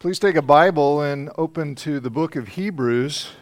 Please 0.00 0.18
take 0.18 0.36
a 0.36 0.40
Bible 0.40 1.02
and 1.02 1.28
open 1.36 1.74
to 1.74 2.00
the 2.00 2.08
book 2.08 2.34
of 2.34 2.48
Hebrews, 2.48 3.32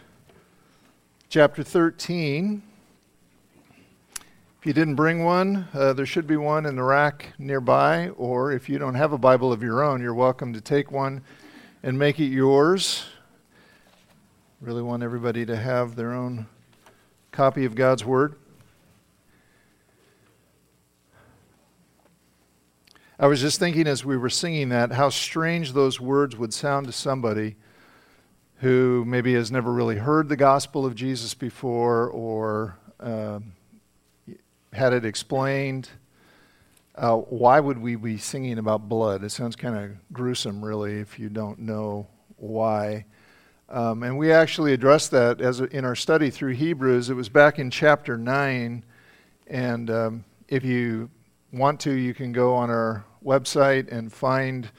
chapter 1.28 1.62
13. 1.62 2.64
If 4.58 4.66
you 4.66 4.72
didn't 4.72 4.96
bring 4.96 5.22
one, 5.22 5.68
uh, 5.72 5.92
there 5.92 6.04
should 6.04 6.26
be 6.26 6.36
one 6.36 6.66
in 6.66 6.74
the 6.74 6.82
rack 6.82 7.32
nearby, 7.38 8.08
or 8.16 8.50
if 8.50 8.68
you 8.68 8.76
don't 8.76 8.96
have 8.96 9.12
a 9.12 9.18
Bible 9.18 9.52
of 9.52 9.62
your 9.62 9.84
own, 9.84 10.02
you're 10.02 10.12
welcome 10.12 10.52
to 10.52 10.60
take 10.60 10.90
one 10.90 11.22
and 11.84 11.96
make 11.96 12.18
it 12.18 12.26
yours. 12.26 13.04
Really 14.60 14.82
want 14.82 15.04
everybody 15.04 15.46
to 15.46 15.54
have 15.54 15.94
their 15.94 16.12
own 16.12 16.48
copy 17.30 17.66
of 17.66 17.76
God's 17.76 18.04
Word. 18.04 18.34
I 23.20 23.26
was 23.26 23.40
just 23.40 23.58
thinking 23.58 23.88
as 23.88 24.04
we 24.04 24.16
were 24.16 24.30
singing 24.30 24.68
that 24.68 24.92
how 24.92 25.08
strange 25.08 25.72
those 25.72 26.00
words 26.00 26.36
would 26.36 26.54
sound 26.54 26.86
to 26.86 26.92
somebody 26.92 27.56
who 28.58 29.04
maybe 29.04 29.34
has 29.34 29.50
never 29.50 29.72
really 29.72 29.96
heard 29.96 30.28
the 30.28 30.36
gospel 30.36 30.86
of 30.86 30.94
Jesus 30.94 31.34
before 31.34 32.08
or 32.10 32.78
uh, 33.00 33.40
had 34.72 34.92
it 34.92 35.04
explained. 35.04 35.88
Uh, 36.94 37.16
why 37.16 37.58
would 37.58 37.78
we 37.78 37.96
be 37.96 38.18
singing 38.18 38.56
about 38.56 38.88
blood? 38.88 39.24
It 39.24 39.30
sounds 39.30 39.56
kind 39.56 39.76
of 39.76 40.12
gruesome, 40.12 40.64
really, 40.64 41.00
if 41.00 41.18
you 41.18 41.28
don't 41.28 41.58
know 41.58 42.06
why. 42.36 43.04
Um, 43.68 44.04
and 44.04 44.16
we 44.16 44.30
actually 44.30 44.74
addressed 44.74 45.10
that 45.10 45.40
as 45.40 45.60
a, 45.60 45.64
in 45.76 45.84
our 45.84 45.96
study 45.96 46.30
through 46.30 46.54
Hebrews. 46.54 47.10
It 47.10 47.14
was 47.14 47.28
back 47.28 47.58
in 47.58 47.68
chapter 47.72 48.16
9. 48.16 48.84
And 49.48 49.90
um, 49.90 50.24
if 50.46 50.64
you 50.64 51.10
want 51.52 51.80
to, 51.80 51.92
you 51.92 52.14
can 52.14 52.30
go 52.30 52.54
on 52.54 52.70
our 52.70 53.04
website 53.24 53.90
and 53.90 54.12
find 54.12 54.70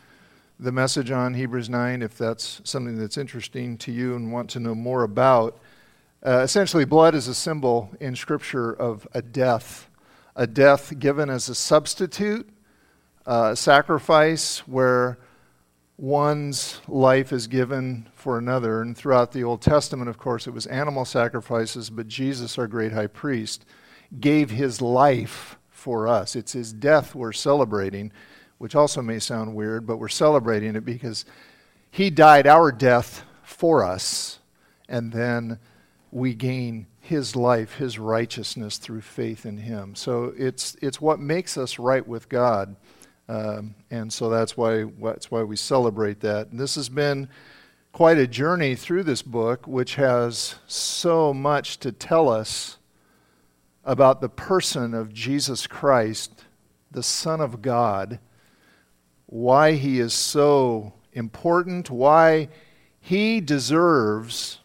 the 0.60 0.72
message 0.72 1.12
on 1.12 1.34
Hebrews 1.34 1.70
9 1.70 2.02
if 2.02 2.18
that's 2.18 2.62
something 2.64 2.98
that's 2.98 3.18
interesting 3.18 3.78
to 3.80 3.92
you 3.92 4.16
and 4.16 4.32
want 4.32 4.50
to 4.52 4.60
know 4.60 4.76
more 4.76 5.04
about. 5.04 5.58
Uh, 6.26 6.40
essentially, 6.40 6.84
blood 6.84 7.16
is 7.16 7.28
a 7.28 7.34
symbol 7.34 7.90
in 8.00 8.16
Scripture 8.16 8.74
of 8.74 9.08
a 9.14 9.22
death, 9.22 9.90
a 10.36 10.46
death 10.46 11.00
given 11.00 11.30
as 11.30 11.48
a 11.48 11.56
substitute, 11.56 12.50
uh, 13.26 13.52
a 13.54 13.56
sacrifice 13.56 14.60
where 14.68 15.18
one's 16.00 16.82
life 16.88 17.32
is 17.32 17.48
given 17.48 18.08
for 18.14 18.38
another. 18.38 18.82
And 18.82 18.98
throughout 18.98 19.32
the 19.32 19.44
Old 19.44 19.62
Testament, 19.62 20.10
of 20.10 20.18
course, 20.18 20.48
it 20.48 20.54
was 20.54 20.66
animal 20.66 21.06
sacrifices, 21.06 21.90
but 21.90 22.08
Jesus, 22.08 22.58
our 22.58 22.68
great 22.68 22.92
high 22.92 23.08
priest, 23.08 23.66
gave 24.20 24.50
his 24.50 24.82
life 24.82 25.58
for 25.70 26.08
us. 26.08 26.36
It's 26.36 26.54
his 26.54 26.74
death 26.74 27.16
we're 27.16 27.32
celebrating, 27.32 28.12
which 28.60 28.76
also 28.76 29.02
may 29.02 29.18
sound 29.18 29.56
weird, 29.56 29.88
but 29.88 29.98
we're 29.98 30.08
celebrating 30.08 30.76
it 30.76 30.86
because 30.86 31.26
he 31.90 32.12
died 32.12 32.46
our 32.46 32.72
death 32.72 33.24
for 33.42 33.84
us, 33.84 34.40
and 34.88 35.12
then 35.12 35.58
we 36.12 36.36
gain 36.36 36.86
his 37.00 37.36
life, 37.36 37.76
his 37.76 37.98
righteousness 37.98 38.78
through 38.78 39.02
faith 39.02 39.46
in 39.46 39.58
him. 39.58 39.96
So 39.96 40.34
it's, 40.38 40.76
it's 40.82 41.02
what 41.02 41.20
makes 41.20 41.58
us 41.58 41.80
right 41.80 42.08
with 42.08 42.30
God. 42.30 42.76
Um, 43.28 43.76
and 43.90 44.12
so 44.12 44.30
that's 44.30 44.56
why, 44.56 44.86
that's 45.02 45.32
why 45.32 45.44
we 45.44 45.56
celebrate 45.56 46.20
that. 46.22 46.50
And 46.50 46.60
this 46.60 46.76
has 46.76 46.90
been 46.90 47.30
quite 47.92 48.18
a 48.18 48.28
journey 48.28 48.76
through 48.76 49.04
this 49.04 49.22
book, 49.22 49.68
which 49.68 49.96
has 49.96 50.56
so 50.68 51.34
much 51.34 51.80
to 51.80 51.92
tell 51.92 52.30
us 52.30 52.78
about 53.84 54.22
the 54.22 54.30
person 54.30 54.94
of 54.94 55.14
Jesus 55.14 55.66
Christ, 55.66 56.44
the 56.92 57.04
Son 57.04 57.42
of 57.42 57.62
God, 57.62 58.20
why 59.30 59.74
he 59.74 60.00
is 60.00 60.12
so 60.12 60.92
important, 61.14 61.92
why 61.92 62.50
he 63.00 63.40
deserves 63.40 64.60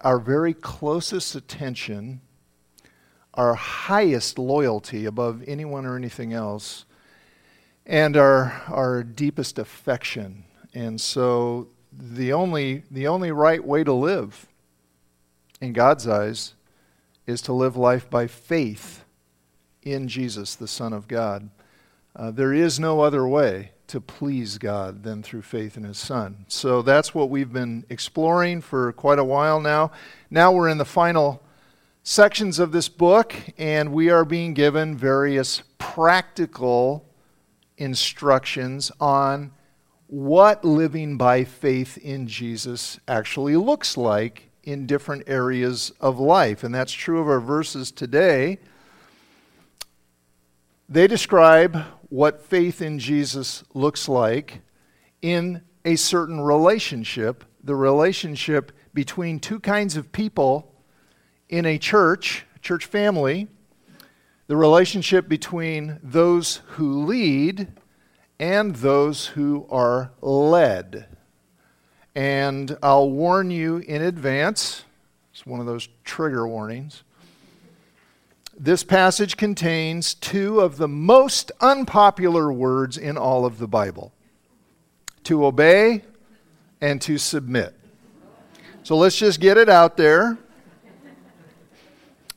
our 0.00 0.18
very 0.18 0.52
closest 0.52 1.36
attention, 1.36 2.20
our 3.34 3.54
highest 3.54 4.36
loyalty 4.36 5.06
above 5.06 5.44
anyone 5.46 5.86
or 5.86 5.96
anything 5.96 6.32
else, 6.32 6.84
and 7.86 8.16
our, 8.16 8.62
our 8.66 9.04
deepest 9.04 9.60
affection. 9.60 10.42
And 10.74 11.00
so 11.00 11.68
the 11.92 12.32
only, 12.32 12.82
the 12.90 13.06
only 13.06 13.30
right 13.30 13.64
way 13.64 13.84
to 13.84 13.92
live 13.92 14.48
in 15.60 15.72
God's 15.72 16.08
eyes 16.08 16.54
is 17.28 17.42
to 17.42 17.52
live 17.52 17.76
life 17.76 18.10
by 18.10 18.26
faith 18.26 19.04
in 19.82 20.08
Jesus, 20.08 20.56
the 20.56 20.66
Son 20.66 20.92
of 20.92 21.06
God. 21.06 21.48
Uh, 22.14 22.30
there 22.30 22.52
is 22.52 22.80
no 22.80 23.00
other 23.00 23.26
way 23.26 23.72
to 23.86 24.00
please 24.00 24.58
God 24.58 25.02
than 25.02 25.22
through 25.22 25.42
faith 25.42 25.76
in 25.76 25.84
His 25.84 25.98
Son. 25.98 26.44
So 26.48 26.82
that's 26.82 27.14
what 27.14 27.30
we've 27.30 27.52
been 27.52 27.84
exploring 27.88 28.60
for 28.60 28.92
quite 28.92 29.18
a 29.18 29.24
while 29.24 29.60
now. 29.60 29.92
Now 30.30 30.52
we're 30.52 30.68
in 30.68 30.78
the 30.78 30.84
final 30.84 31.42
sections 32.02 32.58
of 32.58 32.72
this 32.72 32.88
book, 32.88 33.34
and 33.58 33.92
we 33.92 34.10
are 34.10 34.24
being 34.24 34.54
given 34.54 34.96
various 34.96 35.62
practical 35.78 37.04
instructions 37.78 38.90
on 39.00 39.52
what 40.06 40.64
living 40.64 41.16
by 41.16 41.44
faith 41.44 41.96
in 41.98 42.26
Jesus 42.26 42.98
actually 43.06 43.56
looks 43.56 43.96
like 43.96 44.50
in 44.64 44.86
different 44.86 45.24
areas 45.28 45.92
of 46.00 46.18
life. 46.18 46.64
And 46.64 46.74
that's 46.74 46.92
true 46.92 47.20
of 47.20 47.28
our 47.28 47.40
verses 47.40 47.90
today. 47.90 48.58
They 50.88 51.06
describe 51.06 51.84
what 52.10 52.42
faith 52.42 52.82
in 52.82 52.98
Jesus 52.98 53.64
looks 53.72 54.08
like 54.08 54.60
in 55.22 55.62
a 55.84 55.96
certain 55.96 56.40
relationship, 56.40 57.44
the 57.62 57.74
relationship 57.74 58.72
between 58.92 59.38
two 59.40 59.60
kinds 59.60 59.96
of 59.96 60.12
people 60.12 60.74
in 61.48 61.64
a 61.64 61.78
church, 61.78 62.44
church 62.60 62.84
family, 62.84 63.48
the 64.48 64.56
relationship 64.56 65.28
between 65.28 66.00
those 66.02 66.56
who 66.66 67.04
lead 67.04 67.68
and 68.40 68.74
those 68.76 69.26
who 69.26 69.66
are 69.70 70.10
led. 70.20 71.06
And 72.16 72.76
I'll 72.82 73.10
warn 73.10 73.52
you 73.52 73.78
in 73.78 74.02
advance, 74.02 74.84
it's 75.32 75.46
one 75.46 75.60
of 75.60 75.66
those 75.66 75.88
trigger 76.02 76.48
warnings. 76.48 77.04
This 78.62 78.84
passage 78.84 79.38
contains 79.38 80.12
two 80.12 80.60
of 80.60 80.76
the 80.76 80.86
most 80.86 81.50
unpopular 81.62 82.52
words 82.52 82.98
in 82.98 83.16
all 83.16 83.46
of 83.46 83.56
the 83.56 83.66
Bible 83.66 84.12
to 85.24 85.46
obey 85.46 86.02
and 86.78 87.00
to 87.00 87.16
submit. 87.16 87.74
So 88.82 88.98
let's 88.98 89.16
just 89.16 89.40
get 89.40 89.56
it 89.56 89.70
out 89.70 89.96
there. 89.96 90.36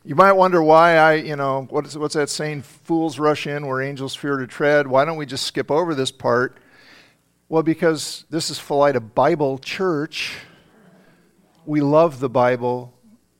You 0.05 0.15
might 0.15 0.31
wonder 0.31 0.63
why 0.63 0.95
I, 0.95 1.15
you 1.15 1.35
know, 1.35 1.67
what's, 1.69 1.97
what's 1.97 2.15
that 2.15 2.29
saying? 2.29 2.61
Fools 2.61 3.19
rush 3.19 3.45
in 3.45 3.67
where 3.67 3.81
angels 3.81 4.15
fear 4.15 4.37
to 4.37 4.47
tread. 4.47 4.87
Why 4.87 5.03
don't 5.03 5.17
we 5.17 5.25
just 5.25 5.45
skip 5.45 5.69
over 5.69 5.93
this 5.93 6.11
part? 6.11 6.57
Well, 7.49 7.63
because 7.63 8.23
this 8.29 8.49
is 8.49 8.57
Philida 8.57 9.13
Bible 9.13 9.57
Church, 9.57 10.37
we 11.65 11.81
love 11.81 12.21
the 12.21 12.29
Bible 12.29 12.93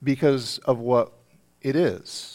because 0.03 0.57
of 0.65 0.79
what 0.79 1.13
it 1.61 1.77
is. 1.77 2.32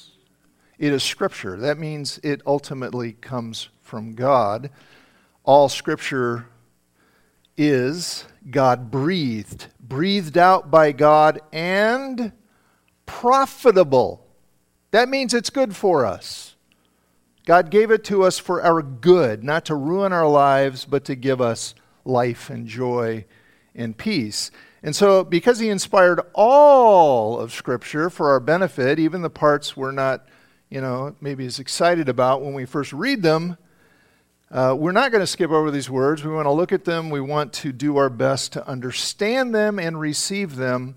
It 0.79 0.93
is 0.93 1.03
Scripture. 1.03 1.57
That 1.57 1.79
means 1.79 2.21
it 2.23 2.41
ultimately 2.47 3.15
comes 3.15 3.69
from 3.83 4.15
God. 4.15 4.71
All 5.43 5.69
Scripture 5.69 6.47
is 7.57 8.25
God 8.49 8.91
breathed, 8.91 9.67
breathed 9.81 10.39
out 10.39 10.71
by 10.71 10.93
God, 10.93 11.41
and 11.53 12.31
profitable. 13.07 14.25
That 14.93 15.09
means 15.09 15.35
it's 15.35 15.51
good 15.51 15.75
for 15.75 16.07
us. 16.07 16.55
God 17.45 17.71
gave 17.71 17.91
it 17.91 18.05
to 18.05 18.23
us 18.23 18.39
for 18.39 18.63
our 18.63 18.81
good, 18.81 19.43
not 19.43 19.65
to 19.65 19.75
ruin 19.75 20.13
our 20.13 20.29
lives, 20.29 20.85
but 20.85 21.05
to 21.07 21.17
give 21.17 21.41
us 21.41 21.75
life 22.05 22.51
and 22.51 22.69
joy 22.69 23.25
and 23.75 23.97
peace. 23.97 24.53
And 24.83 24.95
so, 24.95 25.25
because 25.25 25.59
He 25.59 25.71
inspired 25.71 26.21
all 26.35 27.41
of 27.41 27.53
Scripture 27.53 28.11
for 28.11 28.31
our 28.31 28.39
benefit, 28.39 29.01
even 29.01 29.23
the 29.23 29.31
parts 29.31 29.77
we're 29.77 29.91
not, 29.91 30.29
you 30.71 30.81
know, 30.81 31.15
maybe 31.21 31.47
as 31.47 31.59
excited 31.59 32.09
about 32.09 32.43
when 32.43 32.55
we 32.55 32.65
first 32.65 32.93
read 32.93 33.23
them, 33.23 33.57
uh, 34.51 34.75
we're 34.79 34.93
not 34.93 35.11
going 35.11 35.21
to 35.21 35.27
skip 35.27 35.51
over 35.51 35.71
these 35.71 35.91
words. 35.91 36.25
We 36.25 36.33
want 36.33 36.47
to 36.47 36.53
look 36.53 36.73
at 36.73 36.85
them. 36.85 37.11
We 37.11 37.21
want 37.21 37.53
to 37.55 37.73
do 37.73 37.97
our 37.99 38.09
best 38.09 38.53
to 38.55 38.67
understand 38.67 39.55
them 39.55 39.79
and 39.79 40.01
receive 40.01 40.57
them 40.57 40.97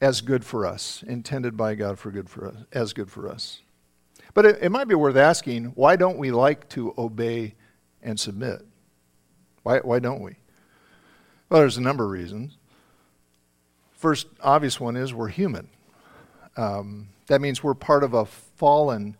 as 0.00 0.20
good 0.20 0.44
for 0.44 0.64
us, 0.64 1.02
intended 1.06 1.56
by 1.56 1.74
God 1.74 1.98
for 1.98 2.10
good 2.10 2.28
for 2.28 2.48
us, 2.48 2.56
as 2.72 2.92
good 2.92 3.10
for 3.10 3.28
us. 3.28 3.60
But 4.34 4.46
it, 4.46 4.58
it 4.62 4.68
might 4.70 4.88
be 4.88 4.94
worth 4.94 5.16
asking 5.16 5.66
why 5.74 5.96
don't 5.96 6.16
we 6.16 6.30
like 6.30 6.68
to 6.70 6.94
obey 6.96 7.54
and 8.02 8.18
submit? 8.18 8.64
Why, 9.62 9.78
why 9.80 9.98
don't 9.98 10.22
we? 10.22 10.36
Well, 11.48 11.60
there's 11.60 11.76
a 11.76 11.82
number 11.82 12.04
of 12.04 12.10
reasons. 12.10 12.56
First 13.92 14.28
obvious 14.40 14.80
one 14.80 14.96
is 14.96 15.12
we're 15.12 15.28
human. 15.28 15.68
Um, 16.56 17.08
that 17.26 17.40
means 17.40 17.62
we're 17.62 17.74
part 17.74 18.04
of 18.04 18.14
a 18.14 18.26
fallen 18.60 19.16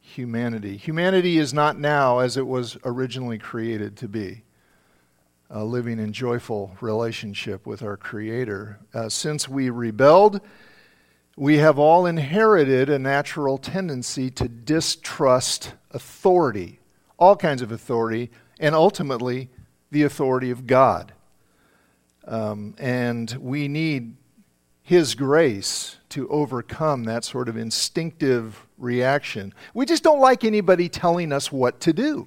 humanity. 0.00 0.78
Humanity 0.78 1.36
is 1.36 1.52
not 1.52 1.78
now 1.78 2.20
as 2.20 2.38
it 2.38 2.46
was 2.46 2.78
originally 2.86 3.36
created 3.36 3.98
to 3.98 4.08
be. 4.08 4.44
living 5.62 5.98
in 5.98 6.10
joyful 6.10 6.74
relationship 6.80 7.66
with 7.66 7.82
our 7.82 7.98
Creator. 7.98 8.78
Uh, 8.94 9.10
since 9.10 9.46
we 9.46 9.68
rebelled, 9.68 10.40
we 11.36 11.58
have 11.58 11.78
all 11.78 12.06
inherited 12.06 12.88
a 12.88 12.98
natural 12.98 13.58
tendency 13.58 14.30
to 14.30 14.48
distrust 14.48 15.74
authority, 15.90 16.80
all 17.18 17.36
kinds 17.36 17.60
of 17.60 17.70
authority, 17.70 18.30
and 18.58 18.74
ultimately 18.74 19.50
the 19.90 20.02
authority 20.02 20.50
of 20.50 20.66
God. 20.66 21.12
Um, 22.26 22.74
and 22.78 23.36
we 23.38 23.68
need 23.68 24.16
His 24.88 25.14
grace 25.14 25.98
to 26.08 26.26
overcome 26.30 27.04
that 27.04 27.22
sort 27.22 27.50
of 27.50 27.58
instinctive 27.58 28.66
reaction. 28.78 29.52
We 29.74 29.84
just 29.84 30.02
don't 30.02 30.18
like 30.18 30.44
anybody 30.44 30.88
telling 30.88 31.30
us 31.30 31.52
what 31.52 31.78
to 31.80 31.92
do. 31.92 32.26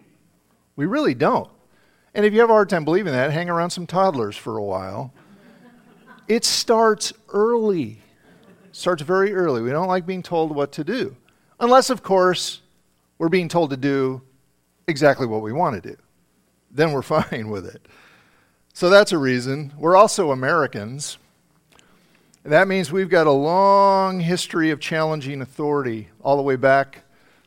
We 0.75 0.85
really 0.85 1.15
don't. 1.15 1.49
And 2.13 2.23
if 2.23 2.33
you 2.33 2.39
have 2.41 2.51
a 2.51 2.53
hard 2.53 2.69
time 2.69 2.85
believing 2.85 3.13
that, 3.13 3.31
hang 3.31 3.49
around 3.49 3.71
some 3.71 3.87
toddlers 3.87 4.37
for 4.37 4.59
a 4.59 4.63
while. 4.63 5.11
It 6.27 6.45
starts 6.45 7.13
early. 7.29 7.97
It 8.69 8.75
starts 8.75 9.01
very 9.01 9.33
early. 9.33 9.63
We 9.63 9.71
don't 9.71 9.87
like 9.87 10.05
being 10.05 10.21
told 10.21 10.53
what 10.53 10.71
to 10.73 10.83
do. 10.83 11.17
Unless, 11.59 11.89
of 11.89 12.03
course, 12.03 12.61
we're 13.17 13.29
being 13.29 13.49
told 13.49 13.71
to 13.71 13.77
do 13.77 14.21
exactly 14.87 15.25
what 15.25 15.41
we 15.41 15.51
want 15.51 15.81
to 15.81 15.89
do. 15.89 15.97
Then 16.69 16.91
we're 16.91 17.01
fine 17.01 17.49
with 17.49 17.65
it. 17.65 17.87
So 18.75 18.91
that's 18.91 19.13
a 19.13 19.17
reason. 19.17 19.73
We're 19.79 19.95
also 19.95 20.29
Americans. 20.29 21.17
That 22.43 22.67
means 22.67 22.91
we've 22.91 23.09
got 23.09 23.27
a 23.27 23.31
long 23.31 24.19
history 24.19 24.71
of 24.71 24.79
challenging 24.79 25.41
authority 25.41 26.09
all 26.21 26.37
the 26.37 26.41
way 26.41 26.55
back 26.55 27.03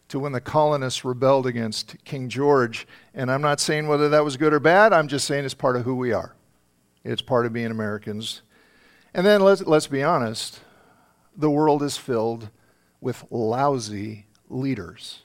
to 0.08 0.20
when 0.20 0.31
the 0.31 0.41
colonists 0.41 1.05
rebelled 1.05 1.49
against 1.49 1.96
King 2.05 2.29
George. 2.29 2.87
And 3.12 3.29
I'm 3.29 3.43
not 3.43 3.58
saying 3.58 3.88
whether 3.88 4.08
that 4.11 4.25
was 4.25 4.37
good 4.37 4.52
or 4.52 4.61
bad, 4.61 4.93
I'm 4.93 5.08
just 5.08 5.26
saying 5.26 5.44
it's 5.44 5.55
part 5.55 5.75
of 5.75 5.82
who 5.82 5.96
we 5.96 6.12
are. 6.12 6.37
It's 7.02 7.23
part 7.23 7.44
of 7.44 7.52
being 7.52 7.73
Americans. 7.73 8.43
And 9.12 9.26
then 9.26 9.41
let's, 9.41 9.62
let's 9.62 9.88
be 9.88 10.02
honest 10.02 10.61
the 11.37 11.50
world 11.50 11.82
is 11.82 11.96
filled 11.96 12.49
with 13.00 13.25
lousy 13.31 14.26
leaders. 14.49 15.23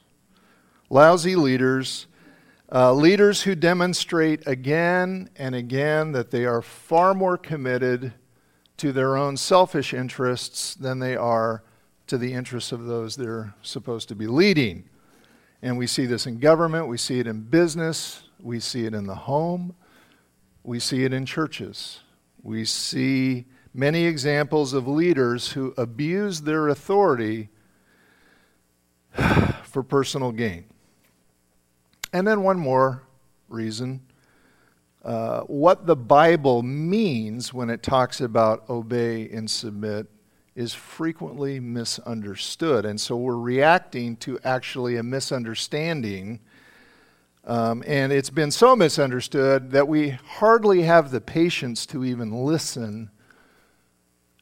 Lousy 0.90 1.36
leaders, 1.36 2.08
uh, 2.72 2.92
leaders 2.94 3.44
who 3.44 3.54
demonstrate 3.54 4.48
again 4.48 5.30
and 5.36 5.54
again 5.54 6.14
that 6.14 6.32
they 6.32 6.46
are 6.46 6.64
far 6.64 7.14
more 7.14 7.38
committed 7.38 8.14
to 8.80 8.92
their 8.92 9.18
own 9.18 9.38
selfish 9.38 9.94
interests 9.94 10.74
than 10.74 11.00
they 11.00 11.16
are 11.16 11.64
to 12.08 12.18
the 12.18 12.34
interests 12.34 12.72
of 12.72 12.86
those 12.86 13.16
they're 13.16 13.54
supposed 13.62 14.08
to 14.10 14.16
be 14.16 14.26
leading. 14.26 14.90
And 15.62 15.78
we 15.78 15.86
see 15.86 16.06
this 16.06 16.26
in 16.26 16.40
government, 16.40 16.88
we 16.88 16.98
see 16.98 17.20
it 17.20 17.28
in 17.28 17.42
business, 17.42 18.24
we 18.40 18.60
see 18.60 18.86
it 18.86 18.94
in 18.94 19.06
the 19.06 19.16
home, 19.16 19.76
we 20.64 20.80
see 20.80 21.04
it 21.04 21.14
in 21.14 21.26
churches. 21.26 22.00
We 22.42 22.64
see 22.66 23.46
many 23.74 24.06
examples 24.06 24.74
of 24.74 24.88
leaders 24.88 25.52
who 25.52 25.74
abuse 25.78 26.42
their 26.42 26.70
authority 26.70 27.50
for 29.64 29.84
personal 29.84 30.32
gain. 30.32 30.66
And 32.14 32.26
then 32.26 32.44
one 32.44 32.58
more 32.58 33.04
reason 33.50 34.02
uh, 35.10 35.42
what 35.46 35.88
the 35.88 35.96
Bible 35.96 36.62
means 36.62 37.52
when 37.52 37.72
it 37.72 37.82
talks 37.82 38.22
about 38.22 38.70
obey 38.70 39.28
and 39.32 39.50
submit 39.50 40.06
is 40.56 40.76
frequently 40.76 41.60
misunderstood. 41.60 42.86
And 42.86 43.02
so 43.02 43.18
we're 43.18 43.36
reacting 43.36 44.18
to 44.18 44.38
actually 44.44 44.98
a 44.98 45.02
misunderstanding. 45.04 46.40
Um, 47.44 47.84
and 47.88 48.14
it's 48.14 48.30
been 48.30 48.52
so 48.52 48.76
misunderstood 48.76 49.72
that 49.72 49.88
we 49.88 50.10
hardly 50.10 50.84
have 50.84 51.10
the 51.10 51.22
patience 51.22 51.88
to 51.88 52.06
even 52.06 52.46
listen 52.46 53.10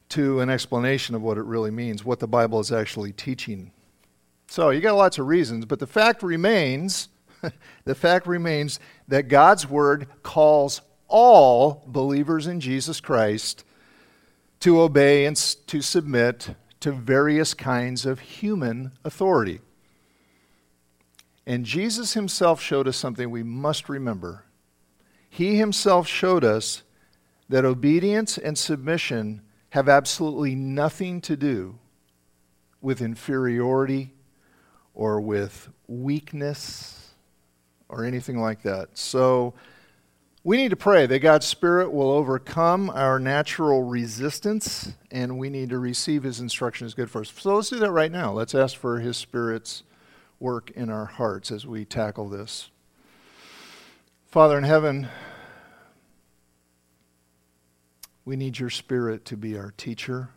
to 0.09 0.41
an 0.41 0.49
explanation 0.49 1.15
of 1.15 1.21
what 1.21 1.37
it 1.37 1.45
really 1.45 1.71
means, 1.71 2.03
what 2.03 2.19
the 2.19 2.27
Bible 2.27 2.59
is 2.59 2.73
actually 2.73 3.13
teaching. 3.13 3.71
So 4.47 4.71
you 4.71 4.81
got 4.81 4.97
lots 4.97 5.17
of 5.17 5.27
reasons, 5.27 5.63
but 5.63 5.79
the 5.79 5.87
fact 5.87 6.23
remains 6.23 7.07
the 7.85 7.95
fact 7.95 8.27
remains 8.27 8.79
that 9.07 9.27
God's 9.27 9.67
word 9.67 10.07
calls 10.23 10.81
all 11.07 11.83
believers 11.87 12.47
in 12.47 12.59
Jesus 12.59 12.99
Christ 12.99 13.63
to 14.59 14.81
obey 14.81 15.25
and 15.25 15.35
to 15.67 15.81
submit 15.81 16.55
to 16.79 16.91
various 16.91 17.53
kinds 17.53 18.05
of 18.05 18.19
human 18.19 18.91
authority. 19.03 19.61
And 21.45 21.65
Jesus 21.65 22.13
himself 22.13 22.61
showed 22.61 22.87
us 22.87 22.97
something 22.97 23.29
we 23.29 23.43
must 23.43 23.87
remember. 23.87 24.43
He 25.29 25.55
himself 25.55 26.07
showed 26.07 26.43
us 26.43 26.83
that 27.49 27.65
obedience 27.65 28.37
and 28.37 28.57
submission 28.57 29.41
have 29.69 29.87
absolutely 29.87 30.55
nothing 30.55 31.21
to 31.21 31.37
do 31.37 31.77
with 32.81 33.01
inferiority 33.01 34.13
or 34.93 35.21
with 35.21 35.69
weakness 35.87 36.96
or 37.89 38.05
anything 38.05 38.39
like 38.39 38.63
that. 38.63 38.89
So, 38.97 39.53
we 40.47 40.55
need 40.55 40.69
to 40.69 40.77
pray 40.77 41.05
that 41.05 41.19
God's 41.19 41.45
Spirit 41.45 41.91
will 41.91 42.09
overcome 42.09 42.89
our 42.89 43.19
natural 43.19 43.83
resistance, 43.83 44.93
and 45.11 45.37
we 45.37 45.49
need 45.49 45.71
to 45.71 45.77
receive 45.77 46.23
His 46.23 46.39
instruction 46.39 46.85
as 46.85 46.93
good 46.93 47.11
for 47.11 47.19
us. 47.19 47.33
So 47.37 47.55
let's 47.55 47.69
do 47.69 47.79
that 47.79 47.91
right 47.91 48.09
now. 48.09 48.31
Let's 48.31 48.55
ask 48.55 48.77
for 48.77 49.01
His 49.01 49.17
Spirit's 49.17 49.83
work 50.39 50.71
in 50.71 50.89
our 50.89 51.03
hearts 51.03 51.51
as 51.51 51.67
we 51.67 51.83
tackle 51.83 52.29
this. 52.29 52.69
Father 54.27 54.57
in 54.57 54.63
heaven, 54.63 55.09
we 58.23 58.37
need 58.37 58.57
your 58.57 58.69
Spirit 58.69 59.25
to 59.25 59.35
be 59.35 59.57
our 59.57 59.73
teacher. 59.75 60.29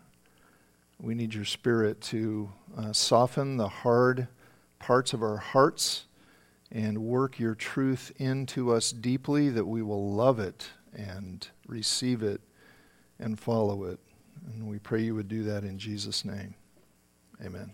We 1.01 1.15
need 1.15 1.35
your 1.35 1.45
Spirit 1.45 2.01
to 2.01 2.51
uh, 2.77 2.93
soften 2.93 3.59
the 3.59 3.69
hard 3.69 4.27
parts 4.81 5.13
of 5.13 5.23
our 5.23 5.37
hearts 5.37 6.07
and 6.73 6.99
work 6.99 7.39
your 7.39 7.55
truth 7.55 8.13
into 8.19 8.73
us 8.73 8.93
deeply 8.93 9.49
that 9.49 9.65
we 9.65 9.83
will 9.83 10.13
love 10.13 10.39
it 10.39 10.69
and 10.95 11.49
receive 11.67 12.23
it 12.23 12.41
and 13.19 13.39
follow 13.39 13.85
it. 13.85 13.99
And 14.53 14.69
we 14.69 14.79
pray 14.79 15.03
you 15.03 15.15
would 15.15 15.29
do 15.29 15.43
that 15.45 15.65
in 15.65 15.79
Jesus' 15.79 16.25
name. 16.25 16.55
Amen. 17.45 17.73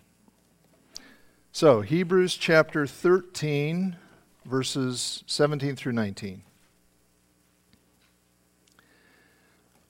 So, 1.53 1.81
Hebrews 1.81 2.37
chapter 2.37 2.87
13, 2.87 3.97
verses 4.45 5.25
17 5.27 5.77
through 5.77 5.93
19. 5.93 6.43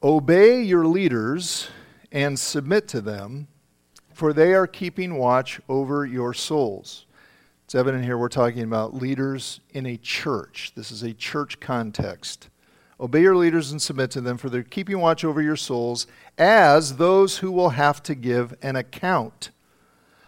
Obey 0.03 0.63
your 0.63 0.87
leaders 0.87 1.69
and 2.13 2.39
submit 2.39 2.87
to 2.89 3.01
them, 3.01 3.49
for 4.13 4.33
they 4.33 4.55
are 4.55 4.67
keeping 4.67 5.17
watch 5.17 5.61
over 5.69 6.07
your 6.07 6.33
souls 6.33 7.06
it's 7.67 7.75
evident 7.75 8.05
here 8.05 8.17
we're 8.17 8.29
talking 8.29 8.63
about 8.63 8.95
leaders 8.95 9.59
in 9.73 9.87
a 9.87 9.97
church. 9.97 10.71
This 10.77 10.93
is 10.93 11.03
a 11.03 11.13
church 11.13 11.59
context. 11.59 12.49
Obey 13.01 13.23
your 13.23 13.35
leaders 13.35 13.73
and 13.73 13.83
submit 13.83 14.13
to 14.13 14.21
them, 14.21 14.39
for 14.39 14.49
they're 14.49 14.63
keeping 14.63 15.01
watch 15.01 15.25
over 15.25 15.43
your 15.43 15.57
souls 15.57 16.07
as 16.39 16.95
those 16.95 17.39
who 17.39 17.51
will 17.51 17.71
have 17.71 18.01
to 18.05 18.15
give 18.15 18.57
an 18.63 18.77
account. 18.77 19.51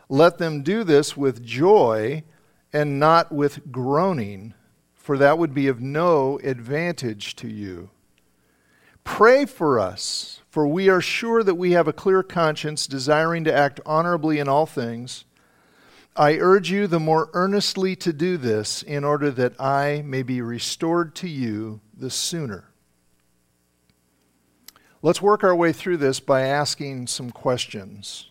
Let 0.09 0.39
them 0.39 0.65
do 0.65 0.83
this 0.83 1.17
with 1.17 1.45
joy 1.45 2.25
and 2.73 2.99
not 2.99 3.31
with 3.31 3.71
groaning, 3.71 4.55
for 4.97 5.17
that 5.17 5.39
would 5.39 5.55
be 5.55 5.69
of 5.69 5.81
no 5.81 6.41
advantage 6.43 7.37
to 7.37 7.47
you. 7.47 7.91
Pray 9.05 9.47
for 9.47 9.79
us, 9.79 10.41
for 10.51 10.67
we 10.67 10.89
are 10.89 11.01
sure 11.01 11.45
that 11.45 11.55
we 11.55 11.71
have 11.71 11.87
a 11.87 11.93
clear 11.93 12.25
conscience, 12.25 12.89
desiring 12.89 13.45
to 13.45 13.55
act 13.55 13.79
honorably 13.87 14.41
in 14.41 14.49
all 14.49 14.67
things. 14.67 15.25
I 16.19 16.39
urge 16.39 16.69
you 16.69 16.89
the 16.89 16.99
more 16.99 17.31
earnestly 17.33 17.95
to 17.95 18.13
do 18.13 18.39
this 18.39 18.83
in 18.83 19.05
order 19.05 19.31
that 19.31 19.59
I 19.61 20.03
may 20.05 20.25
be 20.25 20.43
restored 20.43 21.15
to 21.17 21.29
you 21.29 21.81
the 21.97 22.11
sooner. 22.11 22.65
Let's 25.01 25.23
work 25.23 25.45
our 25.45 25.55
way 25.55 25.73
through 25.73 25.99
this 25.99 26.19
by 26.19 26.41
asking 26.41 27.07
some 27.07 27.31
questions. 27.31 28.31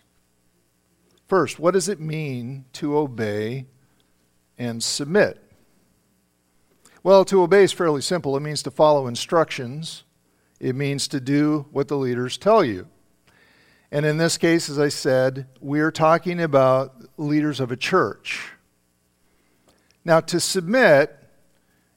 First, 1.29 1.60
what 1.60 1.72
does 1.72 1.88
it 1.88 2.01
mean 2.01 2.65
to 2.74 2.98
obey 2.98 3.67
and 4.58 4.84
submit? 4.84 5.41
Well, 7.03 7.24
to 7.24 7.41
obey 7.41 7.63
is 7.63 7.72
fairly 7.72 8.01
simple. 8.01 8.36
It 8.36 8.41
means 8.41 8.63
to 8.63 8.72
follow 8.72 9.08
instructions, 9.08 10.03
it 10.60 10.75
means 10.75 11.08
to 11.08 11.22
do 11.22 11.67
what 11.72 11.88
the 11.88 11.96
leaders 11.96 12.38
tell 12.38 12.65
you. 12.65 12.88
And 13.91 14.06
in 14.06 14.17
this 14.17 14.38
case, 14.38 14.70
as 14.70 14.77
I 14.77 14.89
said, 14.89 15.48
we're 15.62 15.91
talking 15.91 16.41
about 16.41 16.96
leaders 17.17 17.59
of 17.59 17.71
a 17.71 17.77
church. 17.77 18.51
Now, 20.05 20.19
to 20.21 20.39
submit 20.39 21.17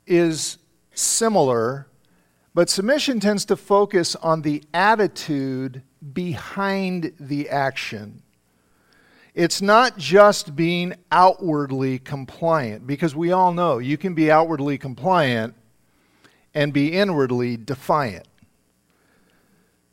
is 0.06 0.58
similar, 0.94 1.86
but 2.54 2.68
submission 2.68 3.20
tends 3.20 3.44
to 3.46 3.56
focus 3.56 4.16
on 4.16 4.42
the 4.42 4.64
attitude 4.74 5.82
behind 6.12 7.12
the 7.20 7.48
action. 7.48 8.22
It's 9.34 9.62
not 9.62 9.96
just 9.96 10.56
being 10.56 10.94
outwardly 11.12 12.00
compliant, 12.00 12.86
because 12.86 13.14
we 13.14 13.30
all 13.30 13.52
know 13.52 13.78
you 13.78 13.96
can 13.96 14.14
be 14.14 14.30
outwardly 14.30 14.76
compliant 14.76 15.54
and 16.52 16.72
be 16.72 16.92
inwardly 16.92 17.56
defiant. 17.56 18.26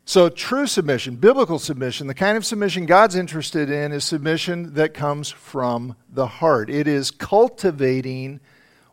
So, 0.08 0.30
true 0.30 0.66
submission, 0.66 1.16
biblical 1.16 1.58
submission, 1.58 2.06
the 2.06 2.14
kind 2.14 2.38
of 2.38 2.46
submission 2.46 2.86
God's 2.86 3.14
interested 3.14 3.68
in 3.68 3.92
is 3.92 4.04
submission 4.04 4.72
that 4.72 4.94
comes 4.94 5.28
from 5.28 5.96
the 6.08 6.26
heart. 6.26 6.70
It 6.70 6.88
is 6.88 7.10
cultivating 7.10 8.40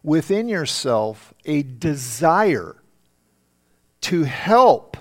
within 0.03 0.49
yourself 0.49 1.33
a 1.45 1.63
desire 1.63 2.83
to 4.01 4.23
help 4.23 4.97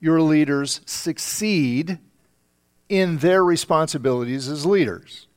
your 0.00 0.20
leaders 0.20 0.82
succeed 0.84 1.98
in 2.90 3.16
their 3.16 3.42
responsibilities 3.42 4.48
as 4.48 4.66
leaders. 4.66 5.28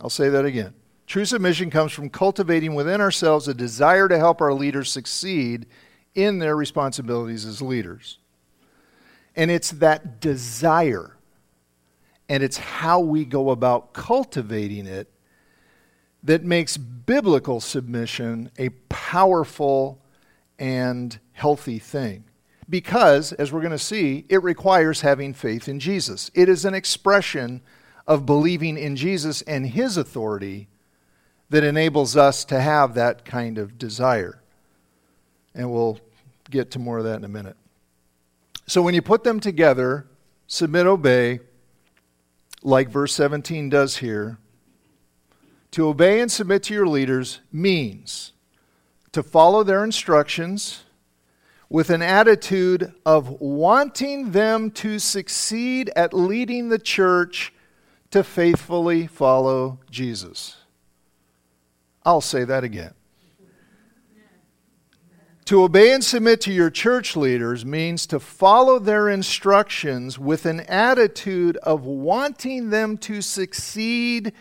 I'll 0.00 0.10
say 0.10 0.28
that 0.28 0.44
again. 0.44 0.74
True 1.08 1.24
submission 1.24 1.70
comes 1.70 1.90
from 1.90 2.08
cultivating 2.08 2.76
within 2.76 3.00
ourselves 3.00 3.48
a 3.48 3.54
desire 3.54 4.06
to 4.06 4.16
help 4.16 4.40
our 4.40 4.54
leaders 4.54 4.92
succeed 4.92 5.66
in 6.14 6.38
their 6.38 6.54
responsibilities 6.54 7.44
as 7.44 7.60
leaders. 7.60 8.18
And 9.36 9.50
it's 9.50 9.70
that 9.72 10.20
desire 10.20 11.14
and 12.28 12.42
it's 12.42 12.56
how 12.56 13.00
we 13.00 13.24
go 13.24 13.50
about 13.50 13.92
cultivating 13.92 14.86
it 14.86 15.10
that 16.22 16.42
makes 16.42 16.76
biblical 16.76 17.60
submission 17.60 18.50
a 18.58 18.70
powerful 18.88 20.00
and 20.58 21.18
healthy 21.32 21.78
thing. 21.78 22.24
Because, 22.68 23.32
as 23.34 23.52
we're 23.52 23.60
going 23.60 23.72
to 23.72 23.78
see, 23.78 24.24
it 24.30 24.42
requires 24.42 25.02
having 25.02 25.34
faith 25.34 25.68
in 25.68 25.78
Jesus. 25.78 26.30
It 26.32 26.48
is 26.48 26.64
an 26.64 26.72
expression 26.72 27.60
of 28.06 28.24
believing 28.24 28.78
in 28.78 28.96
Jesus 28.96 29.42
and 29.42 29.66
his 29.66 29.98
authority 29.98 30.68
that 31.50 31.62
enables 31.62 32.16
us 32.16 32.42
to 32.46 32.58
have 32.58 32.94
that 32.94 33.26
kind 33.26 33.58
of 33.58 33.76
desire. 33.76 34.40
And 35.54 35.70
we'll 35.70 36.00
get 36.50 36.70
to 36.70 36.78
more 36.78 36.98
of 36.98 37.04
that 37.04 37.16
in 37.16 37.24
a 37.24 37.28
minute. 37.28 37.56
So 38.66 38.82
when 38.82 38.94
you 38.94 39.02
put 39.02 39.24
them 39.24 39.40
together, 39.40 40.06
submit, 40.46 40.86
obey, 40.86 41.40
like 42.62 42.88
verse 42.88 43.14
17 43.14 43.68
does 43.68 43.98
here, 43.98 44.38
to 45.72 45.88
obey 45.88 46.20
and 46.20 46.30
submit 46.30 46.62
to 46.64 46.74
your 46.74 46.86
leaders 46.86 47.40
means 47.52 48.32
to 49.12 49.22
follow 49.22 49.62
their 49.62 49.84
instructions 49.84 50.84
with 51.68 51.90
an 51.90 52.02
attitude 52.02 52.92
of 53.04 53.40
wanting 53.40 54.30
them 54.30 54.70
to 54.70 54.98
succeed 54.98 55.90
at 55.96 56.14
leading 56.14 56.68
the 56.68 56.78
church 56.78 57.52
to 58.10 58.22
faithfully 58.22 59.06
follow 59.06 59.80
Jesus. 59.90 60.56
I'll 62.04 62.20
say 62.20 62.44
that 62.44 62.64
again. 62.64 62.94
To 65.46 65.62
obey 65.62 65.92
and 65.92 66.02
submit 66.02 66.40
to 66.42 66.52
your 66.52 66.70
church 66.70 67.16
leaders 67.16 67.66
means 67.66 68.06
to 68.06 68.18
follow 68.18 68.78
their 68.78 69.10
instructions 69.10 70.18
with 70.18 70.46
an 70.46 70.60
attitude 70.60 71.58
of 71.58 71.84
wanting 71.84 72.70
them 72.70 72.96
to 72.98 73.20
succeed 73.20 74.32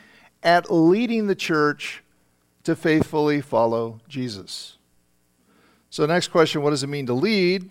at 0.41 0.71
leading 0.71 1.27
the 1.27 1.35
church 1.35 2.03
to 2.63 2.73
faithfully 2.73 3.41
follow 3.41 3.99
Jesus. 4.07 4.77
So, 5.89 6.05
next 6.05 6.29
question 6.29 6.61
what 6.61 6.69
does 6.69 6.83
it 6.83 6.87
mean 6.87 7.05
to 7.07 7.13
lead? 7.13 7.69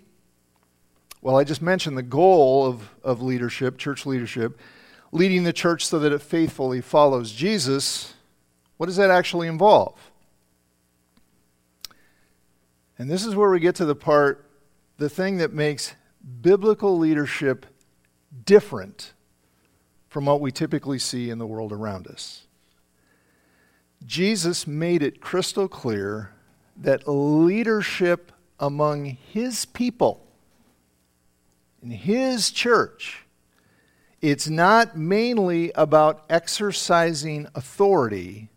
Well, 1.23 1.39
I 1.39 1.45
just 1.45 1.63
mentioned 1.63 1.97
the 1.97 2.03
goal 2.03 2.67
of, 2.67 2.91
of 3.03 3.23
leadership, 3.23 3.79
church 3.79 4.05
leadership, 4.05 4.61
leading 5.11 5.45
the 5.45 5.55
church 5.55 5.87
so 5.87 5.99
that 6.01 6.13
it 6.13 6.21
faithfully 6.21 6.83
follows 6.83 7.33
Jesus. 7.33 8.13
What 8.77 8.87
does 8.87 8.97
that 8.97 9.11
actually 9.11 9.49
involve? 9.49 10.12
And 12.99 13.11
this 13.11 13.25
is 13.25 13.35
where 13.35 13.51
we 13.51 13.61
get 13.61 13.75
to 13.77 13.85
the 13.85 13.95
part, 13.95 14.49
the 14.99 15.09
thing 15.09 15.39
that 15.39 15.53
makes 15.53 15.95
biblical 16.41 16.99
leadership 16.99 17.67
different 18.45 19.13
from 20.09 20.27
what 20.27 20.41
we 20.41 20.53
typically 20.53 20.99
see 20.99 21.31
in 21.31 21.39
the 21.39 21.47
world 21.47 21.73
around 21.73 22.07
us. 22.07 22.47
Jesus 24.05 24.67
made 24.67 25.03
it 25.03 25.21
crystal 25.21 25.69
clear 25.69 26.31
that 26.77 27.09
leadership 27.09 28.33
among 28.59 29.05
his 29.05 29.65
people, 29.65 30.27
in 31.83 31.91
his 31.91 32.51
church, 32.51 33.25
it's 34.21 34.49
not 34.49 34.97
mainly 34.97 35.73
about 35.75 36.25
exercising 36.31 37.49
authority, 37.55 38.49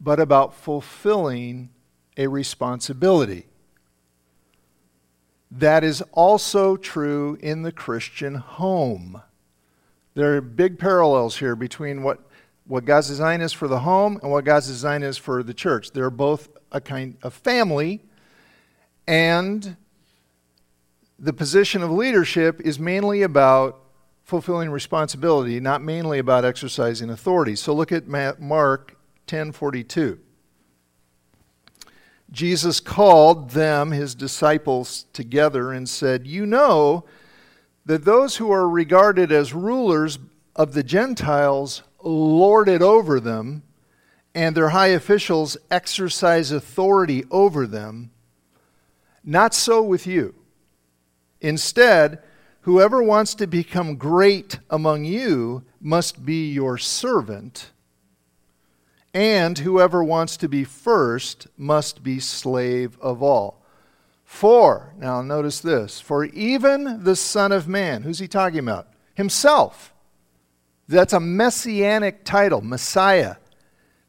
but 0.00 0.18
about 0.18 0.54
fulfilling 0.54 1.70
a 2.16 2.26
responsibility. 2.26 3.46
That 5.50 5.84
is 5.84 6.02
also 6.12 6.76
true 6.76 7.38
in 7.40 7.62
the 7.62 7.72
Christian 7.72 8.34
home. 8.34 9.22
There 10.14 10.36
are 10.36 10.40
big 10.40 10.78
parallels 10.78 11.36
here 11.38 11.54
between 11.54 12.02
what, 12.02 12.20
what 12.66 12.84
God's 12.84 13.08
design 13.08 13.40
is 13.40 13.52
for 13.52 13.68
the 13.68 13.80
home 13.80 14.18
and 14.22 14.30
what 14.30 14.44
God's 14.44 14.66
design 14.66 15.02
is 15.02 15.16
for 15.16 15.42
the 15.42 15.54
church. 15.54 15.92
They're 15.92 16.10
both 16.10 16.48
a 16.72 16.80
kind 16.80 17.16
of 17.22 17.32
family, 17.32 18.02
and 19.06 19.76
the 21.18 21.32
position 21.32 21.82
of 21.82 21.90
leadership 21.90 22.60
is 22.60 22.78
mainly 22.78 23.22
about 23.22 23.80
fulfilling 24.24 24.70
responsibility, 24.70 25.60
not 25.60 25.80
mainly 25.80 26.18
about 26.18 26.44
exercising 26.44 27.10
authority. 27.10 27.54
So 27.54 27.72
look 27.72 27.92
at 27.92 28.08
Mark 28.08 28.96
10:42. 29.28 30.18
Jesus 32.30 32.80
called 32.80 33.50
them, 33.50 33.92
his 33.92 34.14
disciples, 34.14 35.06
together 35.12 35.72
and 35.72 35.88
said, 35.88 36.26
You 36.26 36.44
know 36.44 37.04
that 37.84 38.04
those 38.04 38.36
who 38.36 38.50
are 38.50 38.68
regarded 38.68 39.30
as 39.30 39.54
rulers 39.54 40.18
of 40.54 40.72
the 40.72 40.82
Gentiles 40.82 41.82
lord 42.02 42.68
it 42.68 42.82
over 42.82 43.20
them, 43.20 43.62
and 44.34 44.56
their 44.56 44.70
high 44.70 44.88
officials 44.88 45.56
exercise 45.70 46.50
authority 46.50 47.24
over 47.30 47.66
them. 47.66 48.10
Not 49.24 49.54
so 49.54 49.82
with 49.82 50.06
you. 50.06 50.34
Instead, 51.40 52.22
whoever 52.62 53.02
wants 53.02 53.34
to 53.36 53.46
become 53.46 53.96
great 53.96 54.58
among 54.68 55.04
you 55.04 55.64
must 55.80 56.24
be 56.24 56.50
your 56.50 56.76
servant 56.76 57.70
and 59.16 59.56
whoever 59.56 60.04
wants 60.04 60.36
to 60.36 60.46
be 60.46 60.62
first 60.62 61.46
must 61.56 62.02
be 62.02 62.20
slave 62.20 62.98
of 63.00 63.22
all. 63.22 63.62
For, 64.26 64.92
now 64.98 65.22
notice 65.22 65.60
this, 65.60 65.98
for 66.02 66.26
even 66.26 67.02
the 67.02 67.16
Son 67.16 67.50
of 67.50 67.66
Man, 67.66 68.02
who's 68.02 68.18
he 68.18 68.28
talking 68.28 68.58
about? 68.58 68.88
Himself. 69.14 69.94
That's 70.86 71.14
a 71.14 71.20
messianic 71.20 72.26
title, 72.26 72.60
Messiah. 72.60 73.36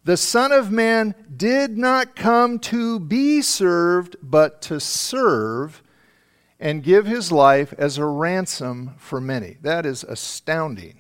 The 0.03 0.17
Son 0.17 0.51
of 0.51 0.71
Man 0.71 1.15
did 1.37 1.77
not 1.77 2.17
come 2.17 2.59
to 2.59 2.99
be 2.99 3.41
served, 3.41 4.17
but 4.21 4.61
to 4.63 4.81
serve 4.81 5.81
and 6.59 6.83
give 6.83 7.05
his 7.05 7.31
life 7.31 7.73
as 7.77 7.97
a 7.97 8.05
ransom 8.05 8.95
for 8.97 9.21
many. 9.21 9.55
That 9.61 9.85
is 9.85 10.03
astounding. 10.03 10.99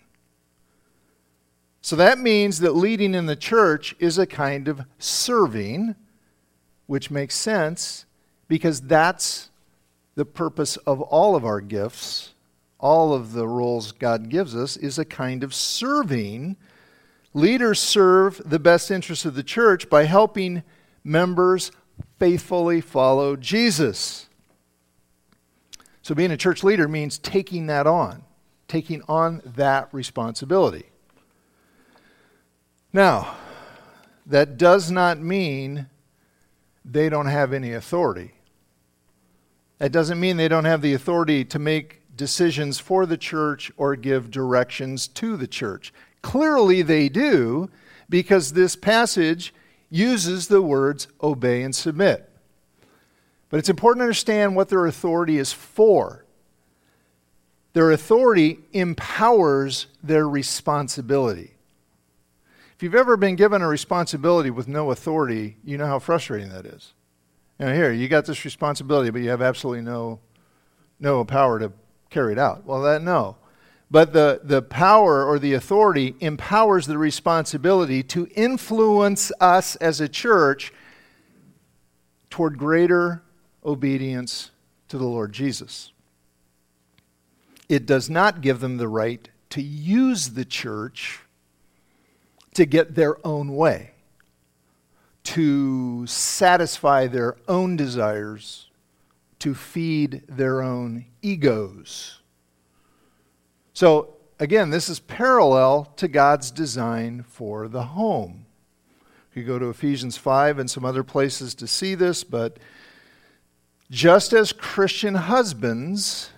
So 1.87 1.95
that 1.95 2.19
means 2.19 2.59
that 2.59 2.75
leading 2.75 3.15
in 3.15 3.27
the 3.27 3.35
church 3.37 3.95
is 3.97 4.17
a 4.17 4.27
kind 4.27 4.67
of 4.67 4.81
serving, 4.99 5.95
which 6.85 7.09
makes 7.09 7.33
sense 7.33 8.05
because 8.49 8.81
that's 8.81 9.51
the 10.15 10.25
purpose 10.25 10.75
of 10.75 10.99
all 10.99 11.33
of 11.33 11.45
our 11.45 11.61
gifts. 11.61 12.33
All 12.77 13.13
of 13.13 13.31
the 13.31 13.47
roles 13.47 13.93
God 13.93 14.27
gives 14.27 14.53
us 14.53 14.75
is 14.75 14.99
a 14.99 15.05
kind 15.05 15.45
of 15.45 15.55
serving. 15.55 16.57
Leaders 17.33 17.79
serve 17.79 18.41
the 18.43 18.59
best 18.59 18.91
interests 18.91 19.23
of 19.23 19.35
the 19.35 19.41
church 19.41 19.89
by 19.89 20.03
helping 20.03 20.63
members 21.05 21.71
faithfully 22.19 22.81
follow 22.81 23.37
Jesus. 23.37 24.27
So, 26.01 26.13
being 26.13 26.31
a 26.31 26.37
church 26.37 26.65
leader 26.65 26.89
means 26.89 27.17
taking 27.17 27.67
that 27.67 27.87
on, 27.87 28.25
taking 28.67 29.03
on 29.07 29.41
that 29.45 29.87
responsibility. 29.93 30.87
Now, 32.97 33.35
that 34.25 34.57
does 34.57 34.89
not 34.89 35.19
mean 35.19 35.85
they 36.83 37.09
don't 37.09 37.27
have 37.27 37.53
any 37.53 37.73
authority. 37.73 38.31
That 39.77 39.91
doesn't 39.91 40.19
mean 40.19 40.37
they 40.37 40.47
don't 40.47 40.65
have 40.65 40.81
the 40.81 40.95
authority 40.95 41.45
to 41.45 41.59
make 41.59 42.01
decisions 42.15 42.79
for 42.79 43.05
the 43.05 43.15
church 43.15 43.71
or 43.77 43.95
give 43.95 44.31
directions 44.31 45.07
to 45.09 45.37
the 45.37 45.45
church. 45.45 45.93
Clearly, 46.23 46.81
they 46.81 47.07
do 47.07 47.69
because 48.09 48.53
this 48.53 48.75
passage 48.75 49.53
uses 49.91 50.47
the 50.47 50.63
words 50.63 51.07
obey 51.21 51.61
and 51.61 51.75
submit. 51.75 52.27
But 53.51 53.57
it's 53.57 53.69
important 53.69 53.99
to 53.99 54.05
understand 54.05 54.55
what 54.55 54.69
their 54.69 54.87
authority 54.87 55.37
is 55.37 55.53
for. 55.53 56.25
Their 57.73 57.91
authority 57.91 58.61
empowers 58.73 59.85
their 60.01 60.27
responsibility. 60.27 61.56
If 62.77 62.83
you've 62.83 62.93
ever 62.93 63.17
been 63.17 63.35
given 63.35 63.63
a 63.63 63.67
responsibility 63.67 64.51
with 64.51 64.67
no 64.67 64.91
authority, 64.91 65.57
you 65.63 65.79
know 65.79 65.87
how 65.87 65.97
frustrating 65.97 66.49
that 66.49 66.67
is. 66.67 66.93
You 67.59 67.65
know, 67.65 67.73
here, 67.73 67.91
you 67.91 68.07
got 68.07 68.25
this 68.25 68.45
responsibility, 68.45 69.09
but 69.09 69.23
you 69.23 69.31
have 69.31 69.41
absolutely 69.41 69.81
no, 69.81 70.19
no 70.99 71.25
power 71.25 71.57
to 71.57 71.71
carry 72.11 72.33
it 72.33 72.37
out. 72.37 72.67
Well, 72.67 72.83
that, 72.83 73.01
no. 73.01 73.37
But 73.89 74.13
the, 74.13 74.41
the 74.43 74.61
power 74.61 75.25
or 75.25 75.39
the 75.39 75.53
authority 75.53 76.13
empowers 76.19 76.85
the 76.85 76.99
responsibility 76.99 78.03
to 78.03 78.27
influence 78.35 79.31
us 79.41 79.75
as 79.77 79.99
a 79.99 80.07
church 80.07 80.71
toward 82.29 82.59
greater 82.59 83.23
obedience 83.65 84.51
to 84.89 84.99
the 84.99 85.05
Lord 85.05 85.33
Jesus. 85.33 85.93
It 87.67 87.87
does 87.87 88.07
not 88.07 88.41
give 88.41 88.59
them 88.59 88.77
the 88.77 88.87
right 88.87 89.27
to 89.49 89.63
use 89.63 90.29
the 90.29 90.45
church 90.45 91.21
to 92.57 92.65
get 92.65 92.95
their 92.95 93.15
own 93.25 93.55
way, 93.55 93.91
to 95.23 96.07
satisfy 96.07 97.05
their 97.05 97.37
own 97.47 97.75
desires, 97.75 98.71
to 99.37 99.53
feed 99.53 100.23
their 100.27 100.63
own 100.63 101.05
egos. 101.21 102.19
So, 103.73 104.15
again, 104.39 104.71
this 104.71 104.89
is 104.89 104.99
parallel 104.99 105.93
to 105.97 106.07
God's 106.07 106.49
design 106.49 107.23
for 107.29 107.67
the 107.67 107.83
home. 107.83 108.47
You 109.35 109.43
go 109.43 109.59
to 109.59 109.69
Ephesians 109.69 110.17
5 110.17 110.57
and 110.57 110.67
some 110.67 110.83
other 110.83 111.03
places 111.03 111.53
to 111.55 111.67
see 111.67 111.93
this, 111.93 112.23
but 112.23 112.57
just 113.91 114.33
as 114.33 114.51
Christian 114.51 115.13
husbands, 115.13 116.31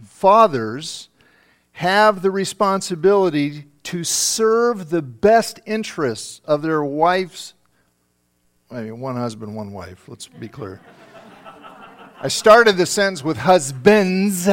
fathers, 0.00 1.08
have 1.72 2.22
the 2.22 2.30
responsibility 2.30 3.64
to 3.84 4.04
serve 4.04 4.90
the 4.90 5.02
best 5.02 5.60
interests 5.66 6.40
of 6.44 6.62
their 6.62 6.84
wives. 6.84 7.54
I 8.70 8.82
mean, 8.82 9.00
one 9.00 9.16
husband, 9.16 9.54
one 9.56 9.72
wife, 9.72 10.08
let's 10.08 10.28
be 10.28 10.48
clear. 10.48 10.80
I 12.22 12.28
started 12.28 12.76
the 12.76 12.86
sentence 12.86 13.24
with 13.24 13.38
husbands. 13.38 14.48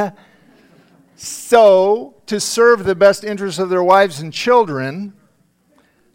So, 1.15 2.15
to 2.27 2.39
serve 2.39 2.85
the 2.85 2.95
best 2.95 3.23
interests 3.23 3.59
of 3.59 3.69
their 3.69 3.83
wives 3.83 4.19
and 4.19 4.31
children, 4.31 5.13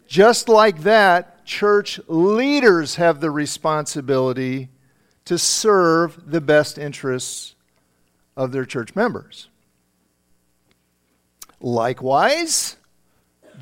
just 0.07 0.49
like 0.49 0.81
that, 0.81 1.45
church 1.45 1.99
leaders 2.07 2.95
have 2.95 3.19
the 3.19 3.29
responsibility 3.29 4.69
to 5.25 5.37
serve 5.37 6.31
the 6.31 6.41
best 6.41 6.77
interests 6.77 7.55
of 8.35 8.51
their 8.51 8.65
church 8.65 8.95
members. 8.95 9.49
Likewise, 11.59 12.77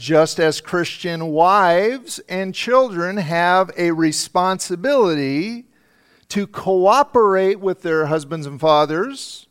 just 0.01 0.39
as 0.39 0.60
Christian 0.60 1.27
wives 1.27 2.20
and 2.27 2.55
children 2.55 3.17
have 3.17 3.70
a 3.77 3.91
responsibility 3.91 5.65
to 6.27 6.48
cooperate 6.48 7.60
with 7.60 7.84
their 7.84 8.08
husbands 8.08 8.48
and 8.48 8.60
fathers 8.60 9.46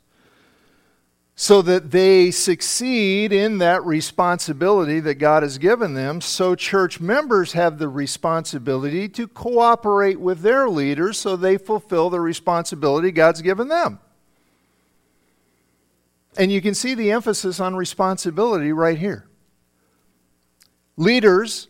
so 1.36 1.62
that 1.62 1.92
they 1.92 2.32
succeed 2.32 3.32
in 3.32 3.58
that 3.58 3.84
responsibility 3.84 4.98
that 4.98 5.14
God 5.14 5.44
has 5.44 5.56
given 5.56 5.94
them. 5.94 6.20
So, 6.20 6.56
church 6.56 7.00
members 7.00 7.52
have 7.52 7.78
the 7.78 7.88
responsibility 7.88 9.08
to 9.10 9.28
cooperate 9.28 10.18
with 10.18 10.40
their 10.40 10.68
leaders 10.68 11.16
so 11.16 11.36
they 11.36 11.58
fulfill 11.58 12.10
the 12.10 12.20
responsibility 12.20 13.12
God's 13.12 13.40
given 13.40 13.68
them. 13.68 14.00
And 16.36 16.50
you 16.50 16.60
can 16.60 16.74
see 16.74 16.94
the 16.94 17.12
emphasis 17.12 17.60
on 17.60 17.76
responsibility 17.76 18.72
right 18.72 18.98
here. 18.98 19.29
Leaders 20.96 21.68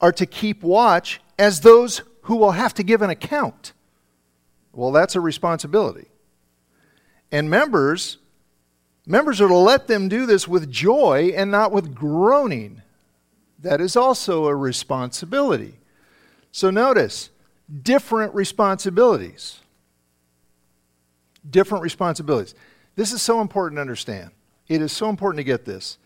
are 0.00 0.12
to 0.12 0.26
keep 0.26 0.62
watch 0.62 1.20
as 1.38 1.60
those 1.60 2.02
who 2.22 2.36
will 2.36 2.52
have 2.52 2.74
to 2.74 2.82
give 2.82 3.02
an 3.02 3.10
account. 3.10 3.72
Well, 4.72 4.92
that's 4.92 5.14
a 5.14 5.20
responsibility. 5.20 6.06
And 7.30 7.50
members 7.50 8.18
Members 9.06 9.40
are 9.40 9.48
to 9.48 9.56
let 9.56 9.86
them 9.86 10.08
do 10.08 10.24
this 10.24 10.48
with 10.48 10.70
joy 10.70 11.32
and 11.36 11.50
not 11.50 11.72
with 11.72 11.94
groaning. 11.94 12.82
That 13.58 13.80
is 13.80 13.96
also 13.96 14.46
a 14.46 14.56
responsibility. 14.56 15.74
So 16.52 16.70
notice, 16.70 17.30
different 17.82 18.34
responsibilities. 18.34 19.60
Different 21.48 21.82
responsibilities. 21.82 22.54
This 22.96 23.12
is 23.12 23.20
so 23.20 23.40
important 23.40 23.76
to 23.76 23.82
understand. 23.82 24.30
It 24.68 24.80
is 24.80 24.92
so 24.92 25.10
important 25.10 25.38
to 25.40 25.44
get 25.44 25.66
this. 25.66 25.98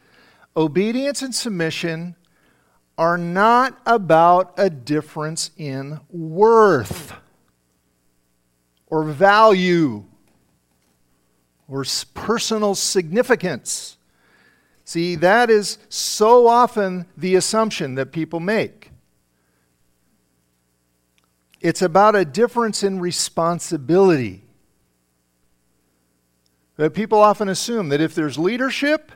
Obedience 0.56 1.22
and 1.22 1.32
submission 1.32 2.16
are 2.98 3.16
not 3.16 3.80
about 3.86 4.52
a 4.58 4.68
difference 4.68 5.52
in 5.56 6.00
worth 6.10 7.12
or 8.88 9.04
value 9.04 10.04
or 11.68 11.84
personal 12.12 12.74
significance. 12.74 13.96
See, 14.84 15.14
that 15.16 15.48
is 15.48 15.78
so 15.88 16.48
often 16.48 17.06
the 17.16 17.36
assumption 17.36 17.94
that 17.94 18.10
people 18.10 18.40
make. 18.40 18.90
It's 21.60 21.82
about 21.82 22.16
a 22.16 22.24
difference 22.24 22.82
in 22.82 22.98
responsibility. 22.98 24.44
That 26.76 26.94
people 26.94 27.18
often 27.18 27.48
assume 27.48 27.90
that 27.90 28.00
if 28.00 28.14
there's 28.14 28.38
leadership 28.38 29.12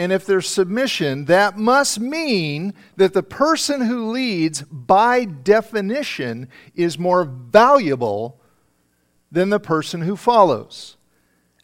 and 0.00 0.12
if 0.12 0.24
there's 0.24 0.48
submission, 0.48 1.26
that 1.26 1.58
must 1.58 2.00
mean 2.00 2.72
that 2.96 3.12
the 3.12 3.22
person 3.22 3.82
who 3.82 4.10
leads, 4.10 4.62
by 4.62 5.26
definition, 5.26 6.48
is 6.74 6.98
more 6.98 7.24
valuable 7.24 8.40
than 9.30 9.50
the 9.50 9.60
person 9.60 10.00
who 10.00 10.16
follows. 10.16 10.96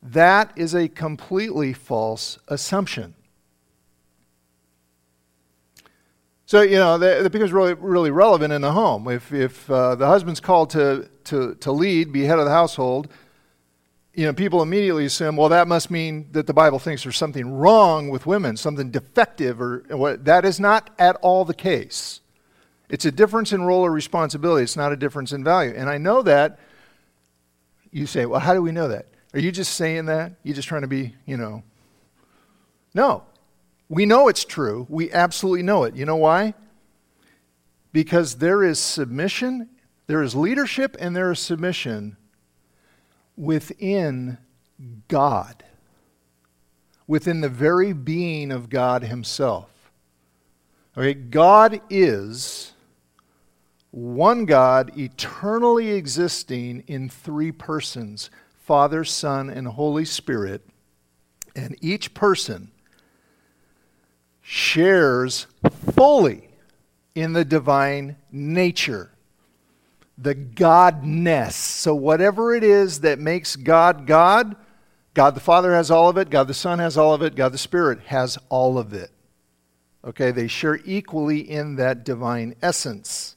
That 0.03 0.53
is 0.55 0.75
a 0.75 0.87
completely 0.87 1.73
false 1.73 2.39
assumption. 2.47 3.15
So, 6.45 6.61
you 6.61 6.77
know, 6.77 6.99
that 6.99 7.33
becomes 7.33 7.55
really, 7.55 7.73
really 7.73 8.11
relevant 8.11 8.53
in 8.53 8.61
the 8.61 8.73
home. 8.73 9.09
If, 9.09 9.33
if 9.33 9.71
uh, 9.71 9.95
the 9.95 10.07
husband's 10.07 10.41
called 10.41 10.69
to, 10.71 11.09
to, 11.25 11.55
to 11.55 11.73
lead, 11.73 12.13
be 12.13 12.25
head 12.25 12.39
of 12.39 12.45
the 12.45 12.51
household, 12.51 13.09
you 14.17 14.25
know, 14.25 14.33
people 14.33 14.63
immediately 14.63 15.05
assume, 15.05 15.37
well, 15.37 15.51
that 15.51 15.69
must 15.69 15.91
mean 15.91 16.29
that 16.33 16.47
the 16.47 16.55
Bible 16.55 16.79
thinks 16.79 17.03
there's 17.03 17.19
something 17.19 17.53
wrong 17.53 18.09
with 18.09 18.25
women, 18.25 18.57
something 18.57 18.91
defective, 18.91 19.61
or 19.61 19.85
what. 19.91 20.25
That 20.25 20.47
is 20.47 20.59
not 20.59 20.89
at 20.99 21.17
all 21.17 21.45
the 21.45 21.55
case. 21.55 22.23
It's 22.89 23.05
a 23.05 23.13
difference 23.13 23.53
in 23.53 23.63
role 23.63 23.85
or 23.85 23.93
responsibility. 23.93 24.63
It's 24.65 24.77
not 24.77 24.91
a 24.91 24.97
difference 24.97 25.33
in 25.33 25.45
value. 25.45 25.75
And 25.77 25.91
I 25.91 25.99
know 25.99 26.23
that. 26.23 26.59
You 27.93 28.07
say, 28.07 28.25
well, 28.25 28.41
how 28.41 28.55
do 28.55 28.63
we 28.63 28.73
know 28.73 28.89
that? 28.89 29.07
Are 29.35 29.39
you 29.39 29.53
just 29.53 29.75
saying 29.75 30.07
that? 30.07 30.33
You 30.43 30.55
just 30.55 30.69
trying 30.69 30.83
to 30.83 30.89
be, 30.89 31.15
you 31.27 31.37
know? 31.37 31.63
No. 32.95 33.25
We 33.91 34.07
know 34.07 34.29
it's 34.29 34.47
true. 34.47 34.87
We 34.89 35.13
absolutely 35.13 35.63
know 35.63 35.85
it. 35.85 35.95
You 35.95 36.07
know 36.07 36.17
why? 36.17 36.55
Because 37.93 38.37
there 38.37 38.65
is 38.65 38.79
submission, 38.79 39.69
there 40.07 40.23
is 40.23 40.35
leadership, 40.35 40.97
and 40.99 41.15
there 41.15 41.31
is 41.31 41.39
submission 41.39 42.17
within 43.37 44.39
God, 45.09 45.65
within 47.07 47.41
the 47.41 47.49
very 47.49 47.93
being 47.93 48.51
of 48.51 48.71
God 48.71 49.05
Himself. 49.05 49.71
Okay, 50.97 51.15
God 51.15 51.81
is 51.91 52.73
one 53.91 54.45
God 54.45 54.97
eternally 54.99 55.91
existing 55.91 56.85
in 56.87 57.09
three 57.09 57.53
persons 57.53 58.31
Father, 58.63 59.05
Son, 59.05 59.49
and 59.49 59.69
Holy 59.69 60.05
Spirit, 60.05 60.67
and 61.55 61.77
each 61.81 62.15
person 62.15 62.73
shares 64.43 65.47
fully 65.93 66.49
in 67.15 67.33
the 67.33 67.45
divine 67.45 68.17
nature, 68.31 69.11
the 70.19 70.35
Godness. 70.35 71.53
So, 71.53 71.95
whatever 71.95 72.55
it 72.55 72.65
is 72.65 73.01
that 73.01 73.19
makes 73.19 73.57
God 73.57 74.07
God, 74.07 74.57
God 75.15 75.35
the 75.35 75.41
Father 75.41 75.75
has 75.75 75.91
all 75.91 76.09
of 76.09 76.17
it, 76.17 76.31
God 76.31 76.49
the 76.49 76.55
Son 76.55 76.79
has 76.79 76.97
all 76.97 77.15
of 77.15 77.23
it, 77.23 77.35
God 77.35 77.53
the 77.53 77.59
Spirit 77.59 78.01
has 78.07 78.39
all 78.49 78.79
of 78.79 78.93
it. 78.93 79.11
Okay, 80.05 80.31
they 80.31 80.47
share 80.47 80.81
equally 80.85 81.41
in 81.41 81.77
that 81.77 82.05
divine 82.05 82.55
essence. 82.63 83.37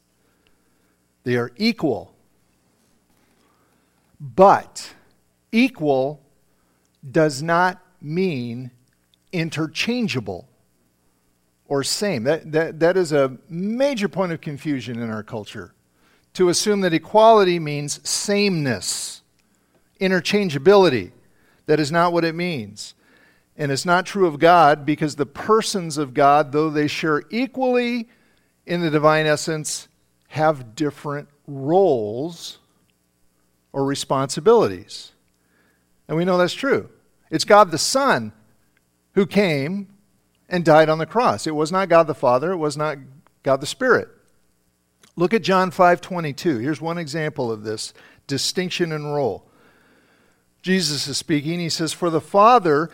They 1.24 1.36
are 1.36 1.52
equal. 1.58 2.14
But 4.20 4.94
Equal 5.52 6.22
does 7.10 7.42
not 7.42 7.82
mean 8.02 8.72
interchangeable 9.32 10.48
or 11.68 11.84
same. 11.84 12.24
That, 12.24 12.52
that, 12.52 12.80
that 12.80 12.98
is 12.98 13.12
a 13.12 13.38
major 13.48 14.08
point 14.08 14.32
of 14.32 14.42
confusion 14.42 15.00
in 15.00 15.10
our 15.10 15.24
culture. 15.24 15.74
To 16.36 16.50
assume 16.50 16.82
that 16.82 16.94
equality 16.94 17.60
means 17.60 18.08
sameness, 18.08 19.22
interchangeability. 20.00 21.12
That 21.66 21.80
is 21.80 21.92
not 21.92 22.14
what 22.14 22.26
it 22.26 22.34
means. 22.34 22.96
And 23.58 23.72
it's 23.72 23.86
not 23.86 24.06
true 24.06 24.26
of 24.26 24.40
God 24.40 24.86
because 24.86 25.18
the 25.18 25.26
persons 25.26 25.98
of 25.98 26.14
God, 26.14 26.52
though 26.52 26.70
they 26.70 26.88
share 26.88 27.24
equally 27.30 28.08
in 28.66 28.82
the 28.82 28.90
divine 28.90 29.26
essence, 29.26 29.88
have 30.30 30.76
different 30.76 31.28
roles 31.46 32.60
or 33.74 33.84
responsibilities. 33.84 35.12
And 36.08 36.18
we 36.18 36.26
know 36.26 36.38
that's 36.38 36.54
true. 36.54 36.90
It's 37.30 37.46
God 37.46 37.72
the 37.72 37.78
Son 37.78 38.32
who 39.14 39.26
came 39.26 39.88
and 40.48 40.64
died 40.66 40.90
on 40.90 40.98
the 40.98 41.06
cross. 41.06 41.46
It 41.46 41.56
was 41.56 41.72
not 41.72 41.90
God 41.90 42.08
the 42.08 42.16
Father, 42.16 42.52
it 42.52 42.58
was 42.58 42.78
not 42.78 42.98
God 43.44 43.62
the 43.62 43.68
Spirit. 43.68 44.08
Look 45.20 45.34
at 45.34 45.44
John 45.44 45.70
5:22. 45.70 46.60
Here's 46.60 46.80
one 46.80 46.98
example 46.98 47.52
of 47.52 47.64
this 47.64 47.94
distinction 48.26 48.94
in 48.94 49.08
role. 49.08 49.52
Jesus 50.62 51.10
is 51.10 51.18
speaking. 51.18 51.60
He 51.60 51.68
says, 51.68 51.92
"For 51.92 52.10
the 52.10 52.22
Father 52.22 52.90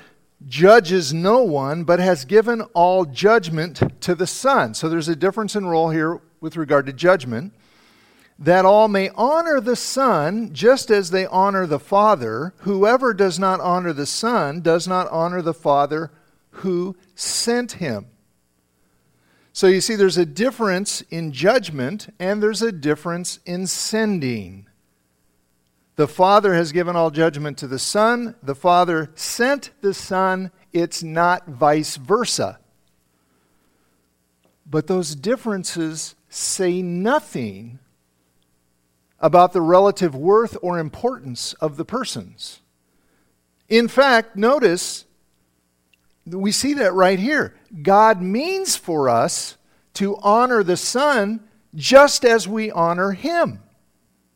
judges 0.47 1.13
no 1.13 1.43
one, 1.43 1.83
but 1.83 1.99
has 1.99 2.25
given 2.25 2.61
all 2.73 3.05
judgment 3.05 4.01
to 4.01 4.15
the 4.15 4.25
Son." 4.25 4.73
So 4.73 4.89
there's 4.89 5.07
a 5.07 5.15
difference 5.15 5.55
in 5.55 5.67
role 5.67 5.91
here 5.91 6.19
with 6.41 6.57
regard 6.57 6.87
to 6.87 6.93
judgment. 6.93 7.53
That 8.39 8.65
all 8.65 8.87
may 8.87 9.11
honor 9.13 9.61
the 9.61 9.75
Son 9.75 10.49
just 10.51 10.89
as 10.89 11.11
they 11.11 11.27
honor 11.27 11.67
the 11.67 11.77
Father. 11.77 12.55
Whoever 12.61 13.13
does 13.13 13.37
not 13.37 13.59
honor 13.59 13.93
the 13.93 14.07
Son 14.07 14.61
does 14.61 14.87
not 14.87 15.07
honor 15.11 15.43
the 15.43 15.53
Father 15.53 16.09
who 16.49 16.95
sent 17.13 17.73
him. 17.73 18.07
So 19.55 19.67
you 19.67 19.79
see, 19.79 19.95
there's 19.95 20.17
a 20.17 20.25
difference 20.25 20.99
in 21.09 21.31
judgment 21.31 22.13
and 22.19 22.43
there's 22.43 22.61
a 22.61 22.73
difference 22.73 23.39
in 23.45 23.67
sending. 23.67 24.67
The 25.95 26.09
Father 26.09 26.53
has 26.55 26.73
given 26.73 26.97
all 26.97 27.09
judgment 27.09 27.57
to 27.59 27.67
the 27.67 27.79
Son. 27.79 28.35
The 28.43 28.53
Father 28.53 29.11
sent 29.15 29.71
the 29.79 29.93
Son. 29.93 30.51
It's 30.73 31.01
not 31.03 31.47
vice 31.47 31.95
versa. 31.95 32.59
But 34.69 34.87
those 34.87 35.15
differences 35.15 36.15
say 36.27 36.81
nothing 36.81 37.79
about 39.21 39.53
the 39.53 39.61
relative 39.61 40.13
worth 40.13 40.57
or 40.61 40.79
importance 40.79 41.53
of 41.61 41.77
the 41.77 41.85
persons. 41.85 42.59
In 43.69 43.87
fact, 43.87 44.35
notice 44.35 45.05
we 46.25 46.51
see 46.51 46.73
that 46.73 46.93
right 46.93 47.19
here. 47.19 47.55
God 47.81 48.21
means 48.21 48.75
for 48.75 49.09
us 49.09 49.57
to 49.95 50.17
honor 50.17 50.63
the 50.63 50.77
Son 50.77 51.41
just 51.73 52.23
as 52.23 52.47
we 52.47 52.71
honor 52.71 53.11
Him. 53.11 53.61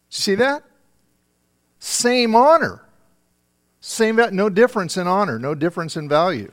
See 0.09 0.35
that? 0.35 0.63
Same 1.79 2.35
honor. 2.35 2.81
Same, 3.79 4.17
no 4.33 4.49
difference 4.49 4.97
in 4.97 5.07
honor, 5.07 5.39
no 5.39 5.55
difference 5.55 5.95
in 5.95 6.09
value. 6.09 6.51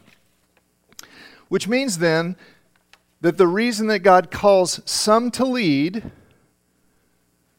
Which 1.49 1.66
means 1.66 1.99
then 1.99 2.37
that 3.20 3.38
the 3.38 3.49
reason 3.49 3.88
that 3.88 4.01
God 4.01 4.31
calls 4.31 4.81
some 4.85 5.31
to 5.33 5.44
lead 5.44 6.11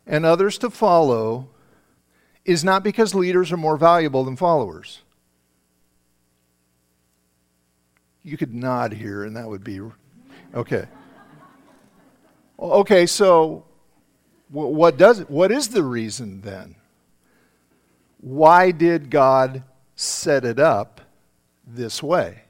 and 0.06 0.26
others 0.26 0.58
to 0.60 0.70
follow 0.70 1.50
is 2.46 2.64
not 2.64 2.84
because 2.84 3.14
leaders 3.14 3.52
are 3.52 3.58
more 3.58 3.76
valuable 3.76 4.24
than 4.24 4.38
followers. 4.38 5.02
You 8.28 8.36
could 8.36 8.54
nod 8.54 8.92
here, 8.92 9.24
and 9.24 9.38
that 9.38 9.48
would 9.48 9.64
be 9.64 9.80
okay. 10.54 10.86
Okay, 12.60 13.06
so 13.06 13.64
what 14.50 14.98
does 14.98 15.22
what 15.30 15.50
is 15.50 15.70
the 15.70 15.82
reason 15.82 16.42
then? 16.42 16.76
Why 18.20 18.72
did 18.72 19.10
God 19.10 19.64
set 19.96 20.44
it 20.44 20.60
up 20.60 21.00
this 21.66 22.04
way? 22.04 22.42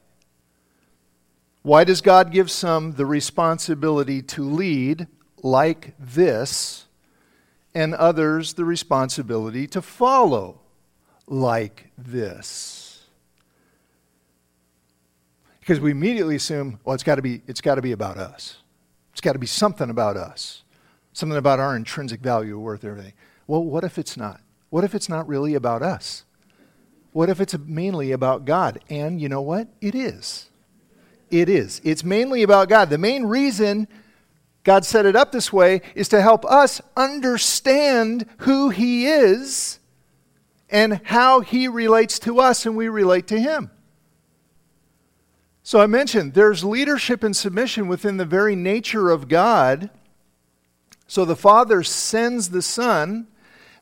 Why 1.62 1.84
does 1.84 2.00
God 2.00 2.32
give 2.32 2.50
some 2.50 2.94
the 2.94 3.06
responsibility 3.06 4.20
to 4.22 4.42
lead 4.42 5.06
like 5.44 5.94
this 5.96 6.86
and 7.72 7.94
others 7.94 8.54
the 8.54 8.64
responsibility 8.64 9.68
to 9.68 9.80
follow 9.80 10.60
like 11.28 11.92
this? 11.96 12.77
Because 15.68 15.80
we 15.80 15.90
immediately 15.90 16.34
assume, 16.34 16.80
well, 16.82 16.94
it's 16.94 17.02
got 17.02 17.16
to 17.16 17.22
be 17.22 17.42
it's 17.46 17.60
got 17.60 17.74
to 17.74 17.82
be 17.82 17.92
about 17.92 18.16
us. 18.16 18.56
It's 19.12 19.20
got 19.20 19.34
to 19.34 19.38
be 19.38 19.46
something 19.46 19.90
about 19.90 20.16
us, 20.16 20.62
something 21.12 21.36
about 21.36 21.60
our 21.60 21.76
intrinsic 21.76 22.20
value, 22.20 22.58
worth, 22.58 22.86
everything. 22.86 23.12
Well, 23.46 23.62
what 23.62 23.84
if 23.84 23.98
it's 23.98 24.16
not? 24.16 24.40
What 24.70 24.82
if 24.82 24.94
it's 24.94 25.10
not 25.10 25.28
really 25.28 25.54
about 25.54 25.82
us? 25.82 26.24
What 27.12 27.28
if 27.28 27.38
it's 27.38 27.54
mainly 27.66 28.12
about 28.12 28.46
God? 28.46 28.80
And 28.88 29.20
you 29.20 29.28
know 29.28 29.42
what? 29.42 29.68
It 29.82 29.94
is. 29.94 30.48
It 31.30 31.50
is. 31.50 31.82
It's 31.84 32.02
mainly 32.02 32.42
about 32.42 32.70
God. 32.70 32.88
The 32.88 32.96
main 32.96 33.26
reason 33.26 33.88
God 34.64 34.86
set 34.86 35.04
it 35.04 35.16
up 35.16 35.32
this 35.32 35.52
way 35.52 35.82
is 35.94 36.08
to 36.08 36.22
help 36.22 36.46
us 36.46 36.80
understand 36.96 38.24
who 38.38 38.70
He 38.70 39.06
is 39.06 39.80
and 40.70 41.02
how 41.04 41.40
He 41.40 41.68
relates 41.68 42.18
to 42.20 42.40
us 42.40 42.64
and 42.64 42.74
we 42.74 42.88
relate 42.88 43.26
to 43.26 43.38
Him. 43.38 43.70
So 45.68 45.82
I 45.82 45.86
mentioned 45.86 46.32
there's 46.32 46.64
leadership 46.64 47.22
and 47.22 47.36
submission 47.36 47.88
within 47.88 48.16
the 48.16 48.24
very 48.24 48.56
nature 48.56 49.10
of 49.10 49.28
God. 49.28 49.90
So 51.06 51.26
the 51.26 51.36
Father 51.36 51.82
sends 51.82 52.48
the 52.48 52.62
Son, 52.62 53.26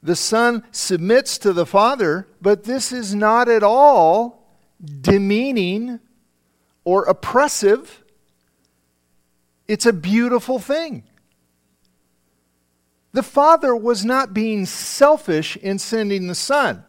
the 0.02 0.16
Son 0.16 0.64
submits 0.72 1.38
to 1.38 1.52
the 1.52 1.64
Father, 1.64 2.26
but 2.42 2.64
this 2.64 2.90
is 2.90 3.14
not 3.14 3.48
at 3.48 3.62
all 3.62 4.48
demeaning 5.00 6.00
or 6.82 7.04
oppressive. 7.04 8.02
It's 9.68 9.86
a 9.86 9.92
beautiful 9.92 10.58
thing. 10.58 11.04
The 13.12 13.22
Father 13.22 13.76
was 13.76 14.04
not 14.04 14.34
being 14.34 14.66
selfish 14.66 15.56
in 15.56 15.78
sending 15.78 16.26
the 16.26 16.34
Son. 16.34 16.84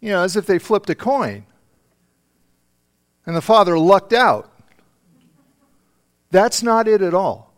You 0.00 0.10
know, 0.10 0.22
as 0.22 0.36
if 0.36 0.46
they 0.46 0.60
flipped 0.60 0.88
a 0.90 0.94
coin 0.94 1.44
and 3.28 3.36
the 3.36 3.42
father 3.42 3.78
lucked 3.78 4.14
out. 4.14 4.50
That's 6.30 6.62
not 6.62 6.88
it 6.88 7.02
at 7.02 7.12
all. 7.12 7.52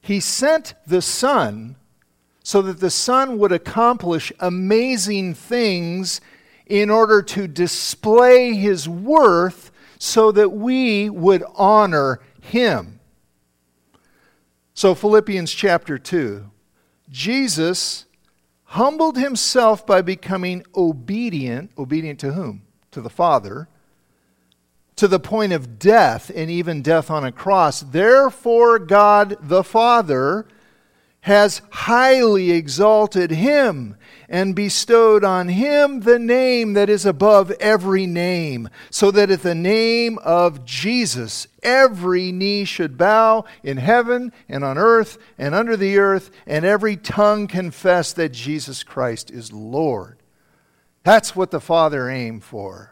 He 0.00 0.20
sent 0.20 0.74
the 0.86 1.02
Son 1.02 1.74
so 2.44 2.62
that 2.62 2.78
the 2.78 2.92
Son 2.92 3.38
would 3.40 3.50
accomplish 3.50 4.32
amazing 4.38 5.34
things 5.34 6.20
in 6.66 6.90
order 6.90 7.22
to 7.22 7.48
display 7.48 8.54
his 8.54 8.88
worth 8.88 9.72
so 9.98 10.30
that 10.30 10.50
we 10.50 11.10
would 11.10 11.42
honor 11.56 12.20
him. 12.40 13.00
So, 14.74 14.94
Philippians 14.94 15.52
chapter 15.52 15.98
2 15.98 16.48
Jesus 17.10 18.04
humbled 18.62 19.18
himself 19.18 19.84
by 19.84 20.02
becoming 20.02 20.64
obedient. 20.76 21.72
Obedient 21.76 22.20
to 22.20 22.34
whom? 22.34 22.62
To 22.92 23.00
the 23.00 23.10
Father 23.10 23.66
to 24.96 25.08
the 25.08 25.20
point 25.20 25.52
of 25.52 25.78
death 25.78 26.30
and 26.34 26.50
even 26.50 26.82
death 26.82 27.10
on 27.10 27.24
a 27.24 27.32
cross. 27.32 27.80
Therefore, 27.80 28.78
God 28.78 29.36
the 29.40 29.64
Father 29.64 30.46
has 31.22 31.60
highly 31.70 32.50
exalted 32.50 33.30
him 33.30 33.96
and 34.28 34.54
bestowed 34.54 35.22
on 35.22 35.48
him 35.48 36.00
the 36.00 36.18
name 36.18 36.72
that 36.72 36.88
is 36.88 37.04
above 37.04 37.50
every 37.52 38.06
name, 38.06 38.68
so 38.90 39.10
that 39.10 39.30
at 39.30 39.42
the 39.42 39.54
name 39.54 40.18
of 40.18 40.64
Jesus 40.64 41.46
every 41.62 42.32
knee 42.32 42.64
should 42.64 42.96
bow 42.96 43.44
in 43.62 43.76
heaven 43.76 44.32
and 44.48 44.64
on 44.64 44.78
earth 44.78 45.18
and 45.36 45.54
under 45.54 45.76
the 45.76 45.98
earth, 45.98 46.30
and 46.46 46.64
every 46.64 46.96
tongue 46.96 47.46
confess 47.46 48.12
that 48.14 48.32
Jesus 48.32 48.82
Christ 48.82 49.30
is 49.30 49.52
Lord. 49.52 50.18
That's 51.02 51.36
what 51.36 51.50
the 51.50 51.60
Father 51.60 52.08
aimed 52.08 52.44
for 52.44 52.89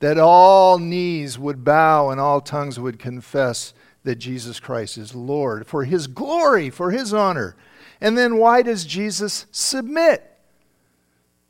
that 0.00 0.18
all 0.18 0.78
knees 0.78 1.38
would 1.38 1.64
bow 1.64 2.10
and 2.10 2.20
all 2.20 2.40
tongues 2.40 2.80
would 2.80 2.98
confess 2.98 3.72
that 4.02 4.16
Jesus 4.16 4.58
Christ 4.58 4.98
is 4.98 5.14
Lord 5.14 5.66
for 5.66 5.84
his 5.84 6.06
glory, 6.06 6.70
for 6.70 6.90
his 6.90 7.14
honor. 7.14 7.54
And 8.00 8.16
then 8.16 8.36
why 8.36 8.62
does 8.62 8.84
Jesus 8.84 9.46
submit? 9.52 10.26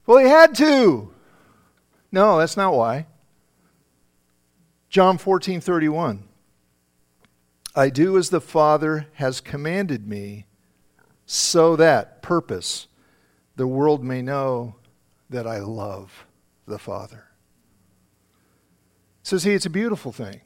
Well, 0.05 0.19
he 0.19 0.29
had 0.29 0.55
to. 0.57 1.13
No, 2.11 2.39
that's 2.39 2.57
not 2.57 2.75
why. 2.75 3.07
John 4.89 5.17
14 5.17 5.61
31. 5.61 6.25
I 7.77 7.89
do 7.89 8.19
as 8.19 8.31
the 8.31 8.41
Father 8.41 9.07
has 9.15 9.41
commanded 9.41 10.09
me, 10.09 10.47
so 11.25 11.77
that, 11.77 12.21
purpose, 12.21 12.89
the 13.55 13.69
world 13.69 14.03
may 14.03 14.23
know 14.23 14.75
that 15.29 15.47
I 15.47 15.61
love 15.61 16.27
the 16.67 16.81
Father. 16.81 17.30
So, 19.31 19.39
see, 19.39 19.53
it's 19.53 19.65
a 19.65 19.71
beautiful 19.71 20.11
thing, 20.11 20.41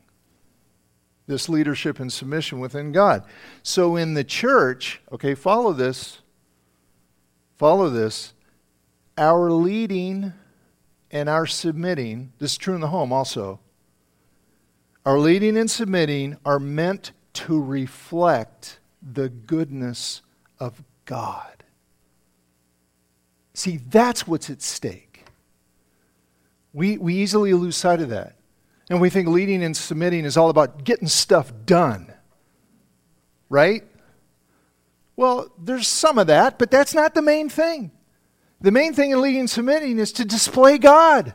this 1.27 1.49
leadership 1.49 2.01
and 2.01 2.12
submission 2.12 2.61
within 2.61 2.92
God. 2.92 3.25
So, 3.62 3.97
in 3.97 4.12
the 4.12 4.25
church, 4.25 5.01
okay, 5.11 5.35
follow 5.35 5.73
this, 5.73 6.18
follow 7.57 7.88
this. 7.88 8.35
Our 9.16 9.51
leading 9.51 10.35
and 11.11 11.31
our 11.31 11.47
submitting, 11.47 12.35
this 12.38 12.51
is 12.51 12.59
true 12.59 12.75
in 12.75 12.83
the 12.83 12.88
home 12.88 13.11
also, 13.11 13.59
our 15.07 15.18
leading 15.18 15.57
and 15.57 15.70
submitting 15.70 16.37
are 16.44 16.59
meant 16.59 17.12
to 17.33 17.59
reflect 17.59 18.81
the 19.01 19.31
goodness 19.31 20.20
of 20.61 20.83
God. 21.07 21.64
See, 23.55 23.79
that's 23.79 24.29
what's 24.29 24.51
at 24.51 24.61
stake. 24.61 25.25
We, 26.75 26.99
we 26.99 27.14
easily 27.14 27.55
lose 27.55 27.79
sight 27.79 28.03
of 28.03 28.11
that. 28.11 28.37
And 28.90 29.01
we 29.01 29.11
think 29.11 29.29
leading 29.29 29.62
and 29.62 29.77
submitting 29.77 30.25
is 30.25 30.37
all 30.37 30.51
about 30.51 30.85
getting 30.85 31.09
stuff 31.09 31.53
done. 31.64 32.12
Right? 33.49 33.85
Well, 35.16 35.51
there's 35.59 35.88
some 35.88 36.18
of 36.18 36.27
that, 36.27 36.59
but 36.59 36.70
that's 36.70 36.94
not 36.94 37.14
the 37.14 37.23
main 37.23 37.49
thing. 37.49 37.92
The 38.61 38.73
main 38.73 38.94
thing 38.94 39.11
in 39.11 39.20
leading 39.20 39.40
and 39.40 39.51
submitting 39.51 39.99
is 39.99 40.12
to 40.12 40.25
display 40.25 40.79
God, 40.79 41.35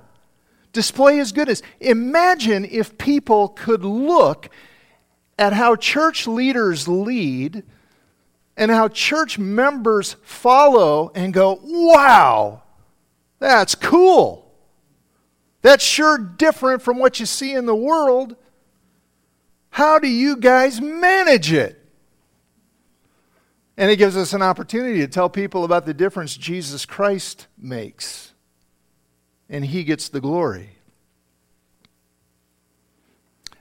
display 0.74 1.18
His 1.18 1.32
goodness. 1.32 1.62
Imagine 1.80 2.66
if 2.66 2.98
people 2.98 3.50
could 3.50 3.84
look 3.84 4.50
at 5.38 5.54
how 5.54 5.76
church 5.76 6.28
leaders 6.28 6.88
lead 6.88 7.64
and 8.58 8.72
how 8.72 8.90
church 8.90 9.40
members 9.40 10.18
follow 10.22 11.12
and 11.16 11.34
go, 11.34 11.60
wow, 11.64 12.64
that's 13.40 13.74
cool. 13.74 14.49
That's 15.62 15.84
sure 15.84 16.18
different 16.18 16.82
from 16.82 17.00
what 17.00 17.20
you 17.20 17.26
see 17.26 17.54
in 17.54 17.66
the 17.66 17.76
world. 17.76 18.36
How 19.72 20.00
do 20.00 20.08
you 20.08 20.38
guys 20.38 20.80
manage 20.82 21.52
it? 21.52 21.76
And 23.78 23.90
it 23.90 23.98
gives 23.98 24.18
us 24.18 24.34
an 24.34 24.42
opportunity 24.42 25.00
to 25.00 25.08
tell 25.08 25.30
people 25.30 25.64
about 25.64 25.86
the 25.86 25.94
difference 25.94 26.36
Jesus 26.36 26.86
Christ 26.86 27.48
makes. 27.58 28.34
And 29.50 29.66
he 29.66 29.84
gets 29.84 30.10
the 30.10 30.22
glory. 30.22 30.80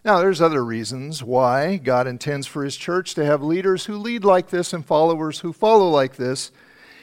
Now, 0.04 0.20
there's 0.20 0.40
other 0.40 0.64
reasons 0.64 1.22
why 1.22 1.76
God 1.76 2.06
intends 2.06 2.46
for 2.46 2.64
His 2.64 2.76
church 2.76 3.14
to 3.14 3.24
have 3.24 3.42
leaders 3.42 3.84
who 3.84 3.96
lead 3.98 4.24
like 4.24 4.48
this 4.48 4.72
and 4.72 4.84
followers 4.84 5.40
who 5.40 5.52
follow 5.52 5.88
like 5.90 6.16
this. 6.16 6.50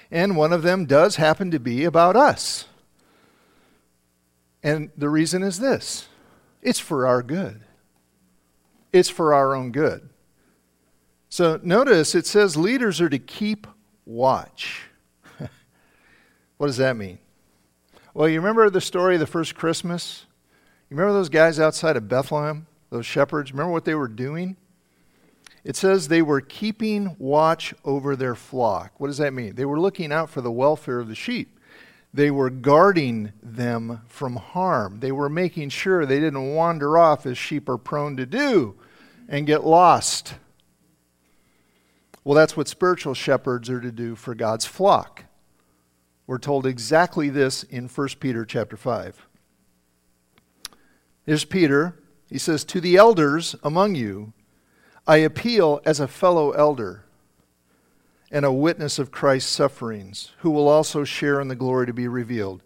And 0.09 0.35
one 0.35 0.51
of 0.51 0.63
them 0.63 0.85
does 0.85 1.17
happen 1.17 1.51
to 1.51 1.59
be 1.59 1.83
about 1.83 2.15
us. 2.15 2.65
And 4.65 4.89
the 4.97 5.09
reason 5.09 5.43
is 5.43 5.59
this 5.59 6.07
it's 6.63 6.79
for 6.79 7.05
our 7.05 7.21
good, 7.21 7.61
it's 8.91 9.09
for 9.09 9.33
our 9.33 9.55
own 9.55 9.71
good. 9.71 10.09
So 11.29 11.59
notice 11.61 12.15
it 12.15 12.25
says 12.25 12.57
leaders 12.57 12.99
are 12.99 13.09
to 13.09 13.19
keep 13.19 13.67
watch. 14.05 14.81
what 16.57 16.67
does 16.67 16.77
that 16.77 16.97
mean? 16.97 17.19
Well, 18.15 18.27
you 18.27 18.39
remember 18.39 18.69
the 18.71 18.81
story 18.81 19.15
of 19.15 19.19
the 19.19 19.27
first 19.27 19.53
Christmas? 19.53 20.25
You 20.89 20.97
remember 20.97 21.13
those 21.13 21.29
guys 21.29 21.59
outside 21.59 21.95
of 21.95 22.07
Bethlehem? 22.07 22.67
those 22.89 23.05
shepherds, 23.05 23.51
remember 23.51 23.73
what 23.73 23.83
they 23.83 23.95
were 23.95 24.07
doing? 24.07 24.55
It 25.63 25.75
says 25.75 26.07
they 26.07 26.21
were 26.21 26.39
keeping 26.41 27.15
watch 27.19 27.73
over 27.83 28.15
their 28.15 28.35
flock. 28.35 28.93
What 28.99 29.07
does 29.07 29.17
that 29.17 29.33
mean? 29.33 29.55
They 29.55 29.65
were 29.65 29.79
looking 29.79 30.13
out 30.13 30.29
for 30.29 30.41
the 30.41 30.51
welfare 30.51 30.99
of 30.99 31.09
the 31.09 31.15
sheep. 31.15 31.54
They 32.15 32.31
were 32.31 32.49
guarding 32.49 33.33
them 33.43 34.01
from 34.07 34.37
harm. 34.37 35.01
They 35.01 35.11
were 35.11 35.27
making 35.27 35.67
sure 35.67 36.05
they 36.05 36.21
didn't 36.21 36.55
wander 36.55 36.97
off 36.97 37.25
as 37.25 37.37
sheep 37.37 37.67
are 37.67 37.77
prone 37.77 38.15
to 38.15 38.25
do 38.25 38.75
and 39.27 39.45
get 39.45 39.65
lost. 39.65 40.35
Well, 42.23 42.33
that's 42.33 42.55
what 42.55 42.69
spiritual 42.69 43.15
shepherds 43.15 43.69
are 43.69 43.81
to 43.81 43.91
do 43.91 44.15
for 44.15 44.33
God's 44.33 44.65
flock. 44.65 45.25
We're 46.25 46.37
told 46.37 46.65
exactly 46.65 47.27
this 47.27 47.63
in 47.63 47.89
1 47.89 48.07
Peter 48.21 48.45
chapter 48.45 48.77
5. 48.77 49.27
Here's 51.25 51.43
Peter 51.43 51.99
he 52.29 52.37
says, 52.37 52.63
To 52.63 52.79
the 52.79 52.95
elders 52.95 53.57
among 53.61 53.95
you, 53.95 54.31
I 55.05 55.17
appeal 55.17 55.81
as 55.85 55.99
a 55.99 56.07
fellow 56.07 56.51
elder 56.51 57.04
and 58.31 58.45
a 58.45 58.51
witness 58.51 58.99
of 58.99 59.11
Christ's 59.11 59.51
sufferings, 59.51 60.31
who 60.39 60.49
will 60.49 60.67
also 60.67 61.03
share 61.03 61.39
in 61.39 61.47
the 61.47 61.55
glory 61.55 61.85
to 61.85 61.93
be 61.93 62.07
revealed. 62.07 62.61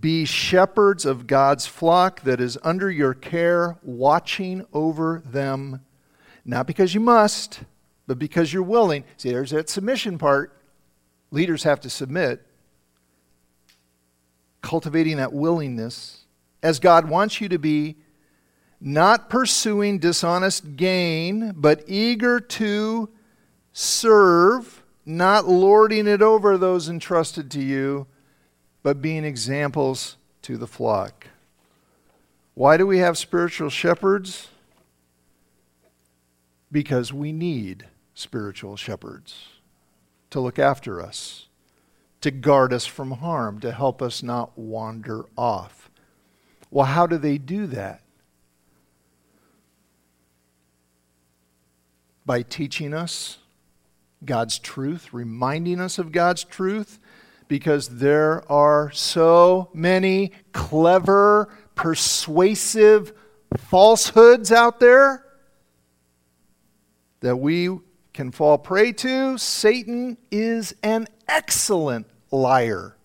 Be 0.00 0.24
shepherds 0.24 1.04
of 1.04 1.26
God's 1.26 1.66
flock 1.66 2.22
that 2.22 2.40
is 2.40 2.58
under 2.62 2.90
your 2.90 3.14
care, 3.14 3.76
watching 3.82 4.66
over 4.72 5.22
them, 5.24 5.84
not 6.44 6.66
because 6.66 6.94
you 6.94 7.00
must, 7.00 7.60
but 8.06 8.18
because 8.18 8.52
you're 8.52 8.62
willing. 8.62 9.04
See, 9.16 9.30
there's 9.30 9.50
that 9.50 9.68
submission 9.68 10.18
part. 10.18 10.60
Leaders 11.30 11.62
have 11.62 11.80
to 11.80 11.90
submit. 11.90 12.44
Cultivating 14.62 15.18
that 15.18 15.32
willingness, 15.32 16.24
as 16.62 16.80
God 16.80 17.08
wants 17.08 17.40
you 17.40 17.48
to 17.48 17.58
be 17.58 17.96
not 18.80 19.30
pursuing 19.30 19.98
dishonest 19.98 20.76
gain, 20.76 21.52
but 21.56 21.84
eager 21.86 22.40
to 22.40 23.08
serve, 23.78 24.82
not 25.04 25.46
lording 25.46 26.06
it 26.06 26.22
over 26.22 26.56
those 26.56 26.88
entrusted 26.88 27.50
to 27.50 27.62
you, 27.62 28.06
but 28.82 29.02
being 29.02 29.22
examples 29.22 30.16
to 30.40 30.56
the 30.56 30.66
flock. 30.66 31.26
Why 32.54 32.78
do 32.78 32.86
we 32.86 32.98
have 32.98 33.18
spiritual 33.18 33.68
shepherds? 33.68 34.48
Because 36.72 37.12
we 37.12 37.32
need 37.32 37.86
spiritual 38.14 38.76
shepherds 38.76 39.48
to 40.30 40.40
look 40.40 40.58
after 40.58 41.02
us, 41.02 41.48
to 42.22 42.30
guard 42.30 42.72
us 42.72 42.86
from 42.86 43.10
harm, 43.10 43.60
to 43.60 43.72
help 43.72 44.00
us 44.00 44.22
not 44.22 44.56
wander 44.56 45.26
off. 45.36 45.90
Well, 46.70 46.86
how 46.86 47.06
do 47.06 47.18
they 47.18 47.36
do 47.36 47.66
that? 47.66 48.00
by 52.26 52.42
teaching 52.42 52.92
us 52.92 53.38
God's 54.26 54.58
truth, 54.58 55.12
reminding 55.12 55.80
us 55.80 55.98
of 55.98 56.12
God's 56.12 56.44
truth, 56.44 56.98
because 57.48 57.88
there 57.88 58.50
are 58.50 58.90
so 58.90 59.70
many 59.72 60.32
clever, 60.52 61.48
persuasive 61.74 63.12
falsehoods 63.56 64.50
out 64.50 64.80
there 64.80 65.24
that 67.20 67.36
we 67.36 67.70
can 68.12 68.32
fall 68.32 68.58
prey 68.58 68.92
to. 68.92 69.38
Satan 69.38 70.16
is 70.30 70.74
an 70.82 71.06
excellent 71.28 72.06
liar. 72.30 72.96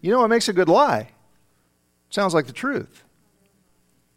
You 0.00 0.10
know 0.10 0.20
what 0.20 0.30
makes 0.30 0.48
a 0.48 0.52
good 0.52 0.68
lie? 0.68 1.10
Sounds 2.10 2.34
like 2.34 2.46
the 2.46 2.52
truth. 2.52 3.04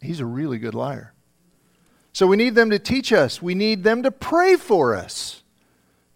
He's 0.00 0.20
a 0.20 0.26
really 0.26 0.58
good 0.58 0.74
liar. 0.74 1.12
So 2.12 2.26
we 2.26 2.36
need 2.36 2.54
them 2.54 2.70
to 2.70 2.78
teach 2.78 3.12
us. 3.12 3.40
We 3.40 3.54
need 3.54 3.84
them 3.84 4.02
to 4.02 4.10
pray 4.10 4.56
for 4.56 4.94
us 4.94 5.39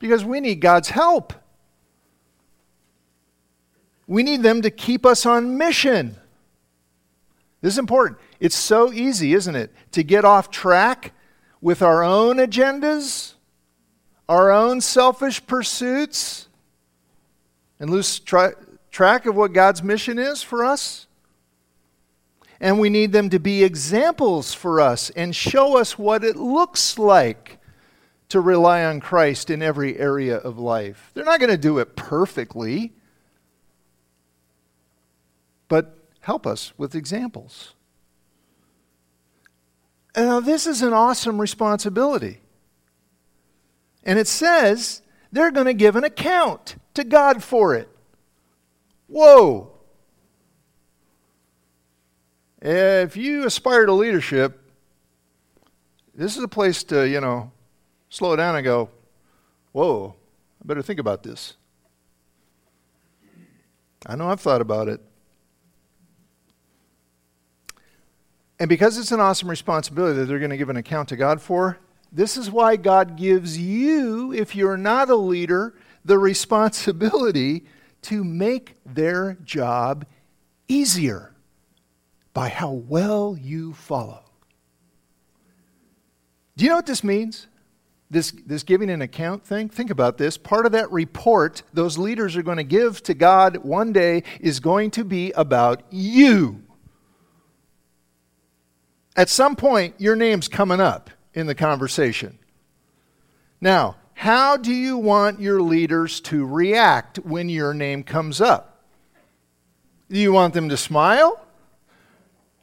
because 0.04 0.22
we 0.22 0.38
need 0.38 0.56
God's 0.56 0.90
help. 0.90 1.32
We 4.06 4.22
need 4.22 4.42
them 4.42 4.60
to 4.60 4.70
keep 4.70 5.06
us 5.06 5.24
on 5.24 5.56
mission. 5.56 6.16
This 7.62 7.72
is 7.72 7.78
important. 7.78 8.20
It's 8.38 8.54
so 8.54 8.92
easy, 8.92 9.32
isn't 9.32 9.56
it, 9.56 9.72
to 9.92 10.02
get 10.02 10.26
off 10.26 10.50
track 10.50 11.14
with 11.62 11.80
our 11.80 12.04
own 12.04 12.36
agendas, 12.36 13.32
our 14.28 14.50
own 14.50 14.82
selfish 14.82 15.46
pursuits, 15.46 16.48
and 17.80 17.88
lose 17.88 18.18
tra- 18.18 18.56
track 18.90 19.24
of 19.24 19.34
what 19.34 19.54
God's 19.54 19.82
mission 19.82 20.18
is 20.18 20.42
for 20.42 20.66
us 20.66 21.06
and 22.60 22.78
we 22.78 22.90
need 22.90 23.12
them 23.12 23.30
to 23.30 23.38
be 23.38 23.64
examples 23.64 24.52
for 24.52 24.82
us 24.82 25.08
and 25.10 25.34
show 25.34 25.78
us 25.78 25.98
what 25.98 26.22
it 26.22 26.36
looks 26.36 26.98
like 26.98 27.58
to 28.34 28.40
rely 28.40 28.84
on 28.84 28.98
Christ 28.98 29.48
in 29.48 29.62
every 29.62 29.96
area 29.96 30.36
of 30.36 30.58
life. 30.58 31.12
They're 31.14 31.24
not 31.24 31.38
going 31.38 31.52
to 31.52 31.56
do 31.56 31.78
it 31.78 31.94
perfectly, 31.94 32.92
but 35.68 35.96
help 36.18 36.44
us 36.44 36.72
with 36.76 36.96
examples. 36.96 37.74
And 40.16 40.26
now, 40.26 40.40
this 40.40 40.66
is 40.66 40.82
an 40.82 40.92
awesome 40.92 41.40
responsibility. 41.40 42.40
And 44.02 44.18
it 44.18 44.26
says 44.26 45.02
they're 45.30 45.52
going 45.52 45.66
to 45.66 45.72
give 45.72 45.94
an 45.94 46.02
account 46.02 46.74
to 46.94 47.04
God 47.04 47.40
for 47.40 47.76
it. 47.76 47.88
Whoa! 49.06 49.70
If 52.60 53.16
you 53.16 53.46
aspire 53.46 53.86
to 53.86 53.92
leadership, 53.92 54.60
this 56.16 56.36
is 56.36 56.42
a 56.42 56.48
place 56.48 56.82
to, 56.84 57.08
you 57.08 57.20
know, 57.20 57.52
slow 58.14 58.36
down 58.36 58.54
and 58.54 58.64
go, 58.64 58.88
whoa, 59.72 60.14
I 60.62 60.66
better 60.66 60.82
think 60.82 61.00
about 61.00 61.24
this. 61.24 61.54
I 64.06 64.14
know 64.14 64.28
I've 64.28 64.40
thought 64.40 64.60
about 64.60 64.86
it. 64.86 65.00
And 68.60 68.68
because 68.68 68.98
it's 68.98 69.10
an 69.10 69.18
awesome 69.18 69.50
responsibility 69.50 70.20
that 70.20 70.26
they're 70.26 70.38
going 70.38 70.52
to 70.52 70.56
give 70.56 70.70
an 70.70 70.76
account 70.76 71.08
to 71.08 71.16
God 71.16 71.40
for, 71.40 71.80
this 72.12 72.36
is 72.36 72.48
why 72.48 72.76
God 72.76 73.16
gives 73.16 73.58
you, 73.58 74.32
if 74.32 74.54
you're 74.54 74.76
not 74.76 75.10
a 75.10 75.16
leader, 75.16 75.74
the 76.04 76.18
responsibility 76.30 77.64
to 78.02 78.22
make 78.22 78.76
their 78.86 79.38
job 79.42 80.06
easier 80.68 81.34
by 82.32 82.48
how 82.48 82.70
well 82.70 83.36
you 83.40 83.72
follow. 83.72 84.22
Do 86.56 86.64
you 86.64 86.70
know 86.70 86.76
what 86.76 86.86
this 86.86 87.02
means? 87.02 87.48
This, 88.14 88.30
this 88.46 88.62
giving 88.62 88.88
an 88.88 89.02
account 89.02 89.44
thing, 89.44 89.68
think 89.68 89.90
about 89.90 90.16
this. 90.16 90.38
Part 90.38 90.66
of 90.66 90.72
that 90.72 90.90
report 90.90 91.62
those 91.72 91.98
leaders 91.98 92.36
are 92.36 92.42
going 92.42 92.56
to 92.56 92.64
give 92.64 93.02
to 93.02 93.14
God 93.14 93.58
one 93.58 93.92
day 93.92 94.22
is 94.40 94.60
going 94.60 94.92
to 94.92 95.04
be 95.04 95.32
about 95.32 95.82
you. 95.90 96.62
At 99.16 99.28
some 99.28 99.56
point, 99.56 99.96
your 99.98 100.16
name's 100.16 100.48
coming 100.48 100.80
up 100.80 101.10
in 101.34 101.46
the 101.46 101.54
conversation. 101.54 102.38
Now, 103.60 103.96
how 104.14 104.56
do 104.56 104.72
you 104.72 104.96
want 104.96 105.40
your 105.40 105.60
leaders 105.60 106.20
to 106.22 106.46
react 106.46 107.18
when 107.18 107.48
your 107.48 107.74
name 107.74 108.04
comes 108.04 108.40
up? 108.40 108.84
Do 110.08 110.18
you 110.18 110.32
want 110.32 110.54
them 110.54 110.68
to 110.68 110.76
smile? 110.76 111.44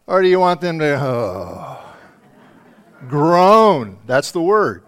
Or 0.07 0.21
do 0.21 0.29
you 0.29 0.39
want 0.39 0.61
them 0.61 0.79
to 0.79 0.97
oh, 1.01 1.79
groan? 3.07 3.99
That's 4.05 4.31
the 4.31 4.41
word. 4.41 4.83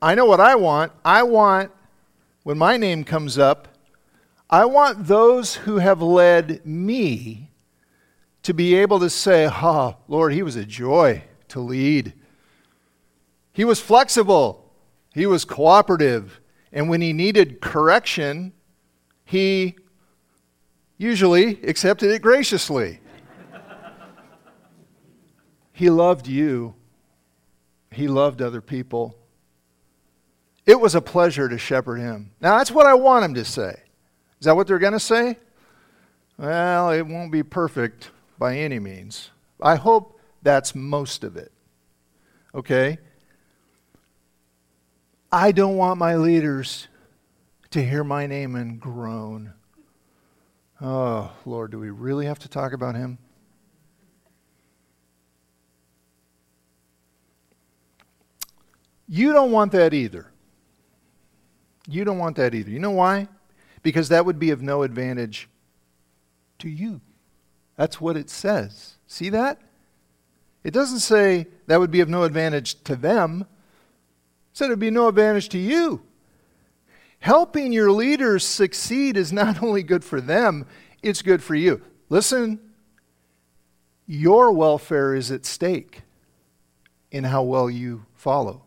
I 0.00 0.14
know 0.14 0.26
what 0.26 0.40
I 0.40 0.54
want. 0.54 0.92
I 1.04 1.22
want, 1.24 1.72
when 2.44 2.56
my 2.56 2.76
name 2.76 3.04
comes 3.04 3.36
up, 3.36 3.68
I 4.48 4.64
want 4.64 5.06
those 5.06 5.56
who 5.56 5.78
have 5.78 6.00
led 6.00 6.64
me 6.64 7.50
to 8.42 8.54
be 8.54 8.74
able 8.76 9.00
to 9.00 9.10
say, 9.10 9.48
Oh, 9.50 9.96
Lord, 10.06 10.32
he 10.32 10.42
was 10.42 10.56
a 10.56 10.64
joy 10.64 11.24
to 11.48 11.60
lead. 11.60 12.14
He 13.52 13.64
was 13.64 13.80
flexible, 13.80 14.72
he 15.12 15.26
was 15.26 15.44
cooperative, 15.44 16.40
and 16.72 16.88
when 16.88 17.00
he 17.00 17.12
needed 17.12 17.60
correction, 17.60 18.52
he 19.24 19.74
usually 20.96 21.60
accepted 21.64 22.10
it 22.10 22.22
graciously. 22.22 23.00
he 25.72 25.90
loved 25.90 26.28
you, 26.28 26.74
he 27.90 28.06
loved 28.06 28.40
other 28.40 28.60
people. 28.60 29.16
It 30.68 30.78
was 30.78 30.94
a 30.94 31.00
pleasure 31.00 31.48
to 31.48 31.56
shepherd 31.56 31.96
him. 31.96 32.32
Now, 32.42 32.58
that's 32.58 32.70
what 32.70 32.84
I 32.84 32.92
want 32.92 33.24
him 33.24 33.32
to 33.34 33.44
say. 33.46 33.70
Is 34.38 34.44
that 34.44 34.54
what 34.54 34.66
they're 34.66 34.78
going 34.78 34.92
to 34.92 35.00
say? 35.00 35.38
Well, 36.36 36.90
it 36.90 37.06
won't 37.06 37.32
be 37.32 37.42
perfect 37.42 38.10
by 38.38 38.58
any 38.58 38.78
means. 38.78 39.30
I 39.62 39.76
hope 39.76 40.20
that's 40.42 40.74
most 40.74 41.24
of 41.24 41.38
it. 41.38 41.52
Okay? 42.54 42.98
I 45.32 45.52
don't 45.52 45.78
want 45.78 45.98
my 45.98 46.16
leaders 46.16 46.88
to 47.70 47.82
hear 47.82 48.04
my 48.04 48.26
name 48.26 48.54
and 48.54 48.78
groan. 48.78 49.54
Oh, 50.82 51.32
Lord, 51.46 51.70
do 51.70 51.78
we 51.78 51.88
really 51.88 52.26
have 52.26 52.40
to 52.40 52.48
talk 52.48 52.74
about 52.74 52.94
him? 52.94 53.16
You 59.08 59.32
don't 59.32 59.50
want 59.50 59.72
that 59.72 59.94
either. 59.94 60.30
You 61.88 62.04
don't 62.04 62.18
want 62.18 62.36
that 62.36 62.54
either. 62.54 62.70
You 62.70 62.78
know 62.78 62.90
why? 62.90 63.28
Because 63.82 64.10
that 64.10 64.26
would 64.26 64.38
be 64.38 64.50
of 64.50 64.60
no 64.60 64.82
advantage 64.82 65.48
to 66.58 66.68
you. 66.68 67.00
That's 67.76 68.00
what 68.00 68.16
it 68.16 68.28
says. 68.28 68.96
See 69.06 69.30
that? 69.30 69.58
It 70.62 70.72
doesn't 70.72 70.98
say 70.98 71.46
that 71.66 71.80
would 71.80 71.90
be 71.90 72.00
of 72.00 72.08
no 72.08 72.24
advantage 72.24 72.82
to 72.84 72.94
them. 72.94 73.42
It 73.42 74.56
said 74.56 74.66
it 74.66 74.70
would 74.70 74.78
be 74.78 74.90
no 74.90 75.08
advantage 75.08 75.48
to 75.50 75.58
you. 75.58 76.02
Helping 77.20 77.72
your 77.72 77.90
leaders 77.90 78.44
succeed 78.44 79.16
is 79.16 79.32
not 79.32 79.62
only 79.62 79.82
good 79.82 80.04
for 80.04 80.20
them, 80.20 80.66
it's 81.02 81.22
good 81.22 81.42
for 81.42 81.54
you. 81.54 81.80
Listen, 82.10 82.60
your 84.06 84.52
welfare 84.52 85.14
is 85.14 85.30
at 85.30 85.46
stake 85.46 86.02
in 87.10 87.24
how 87.24 87.42
well 87.42 87.70
you 87.70 88.04
follow. 88.14 88.62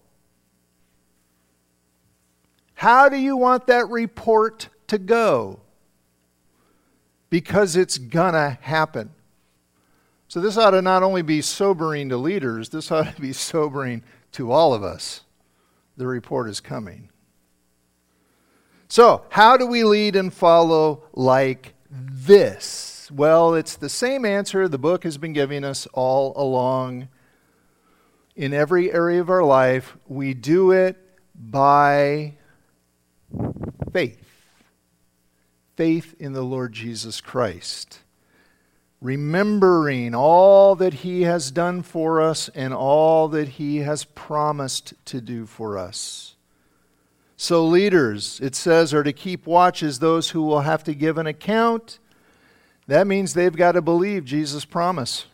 How 2.82 3.10
do 3.10 3.18
you 3.18 3.38
want 3.38 3.68
that 3.68 3.90
report 3.90 4.70
to 4.88 4.98
go? 4.98 5.60
Because 7.30 7.76
it's 7.76 8.00
going 8.00 8.34
to 8.34 8.58
happen. 8.60 9.12
So, 10.28 10.42
this 10.42 10.58
ought 10.58 10.72
to 10.72 10.82
not 10.82 11.04
only 11.04 11.22
be 11.22 11.44
sobering 11.44 12.10
to 12.10 12.18
leaders, 12.18 12.70
this 12.70 12.92
ought 12.92 13.16
to 13.16 13.22
be 13.22 13.34
sobering 13.52 14.02
to 14.32 14.52
all 14.52 14.74
of 14.74 14.82
us. 14.82 15.22
The 15.96 16.08
report 16.08 16.50
is 16.50 16.60
coming. 16.60 17.10
So, 18.88 19.26
how 19.30 19.58
do 19.58 19.68
we 19.68 19.84
lead 19.84 20.16
and 20.16 20.34
follow 20.34 21.04
like 21.14 21.76
this? 21.92 23.12
Well, 23.14 23.54
it's 23.54 23.76
the 23.76 23.90
same 23.90 24.26
answer 24.26 24.68
the 24.68 24.80
book 24.80 25.04
has 25.04 25.20
been 25.20 25.34
giving 25.34 25.64
us 25.64 25.86
all 25.94 26.34
along. 26.36 27.10
In 28.36 28.56
every 28.56 28.92
area 28.92 29.22
of 29.22 29.30
our 29.30 29.44
life, 29.44 29.96
we 30.08 30.34
do 30.34 30.72
it 30.72 30.98
by 31.36 32.38
faith. 33.92 34.50
Faith 35.76 36.16
in 36.20 36.34
the 36.34 36.42
Lord 36.42 36.74
Jesus 36.74 37.22
Christ. 37.22 38.00
Remembering 39.02 40.14
all 40.14 40.76
that 40.76 40.96
He 40.96 41.24
has 41.24 41.50
done 41.52 41.82
for 41.82 42.22
us 42.22 42.50
and 42.50 42.74
all 42.74 43.28
that 43.30 43.50
He 43.50 43.78
has 43.78 44.04
promised 44.04 44.94
to 45.06 45.22
do 45.22 45.46
for 45.46 45.78
us. 45.78 46.36
So, 47.36 47.66
leaders, 47.66 48.40
it 48.40 48.54
says, 48.54 48.94
are 48.94 49.02
to 49.02 49.14
keep 49.14 49.48
watch 49.48 49.82
as 49.82 49.98
those 49.98 50.30
who 50.30 50.44
will 50.44 50.62
have 50.62 50.84
to 50.84 50.94
give 50.94 51.18
an 51.18 51.26
account. 51.26 51.98
That 52.86 53.08
means 53.08 53.34
they've 53.34 53.56
got 53.56 53.72
to 53.72 53.82
believe 53.82 54.26
Jesus' 54.26 54.66
promise. 54.66 55.26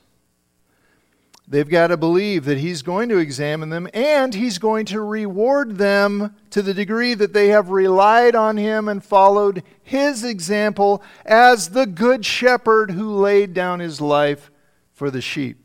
They've 1.49 1.67
got 1.67 1.87
to 1.87 1.97
believe 1.97 2.43
that 2.45 2.57
He's 2.57 2.81
going 2.81 3.07
to 3.07 3.19
examine 3.19 3.69
them 3.69 3.87
and 3.93 4.35
He's 4.35 4.57
going 4.57 4.85
to 4.87 5.01
reward 5.01 5.77
them 5.77 6.35
to 6.49 6.61
the 6.61 6.73
degree 6.73 7.13
that 7.13 7.31
they 7.31 7.47
have 7.49 7.69
relied 7.69 8.35
on 8.35 8.57
Him 8.57 8.89
and 8.89 9.03
followed 9.03 9.63
His 9.81 10.25
example 10.25 11.01
as 11.25 11.69
the 11.69 11.85
good 11.85 12.25
shepherd 12.25 12.91
who 12.91 13.15
laid 13.15 13.53
down 13.53 13.79
His 13.79 14.01
life 14.01 14.51
for 14.91 15.09
the 15.09 15.21
sheep. 15.21 15.63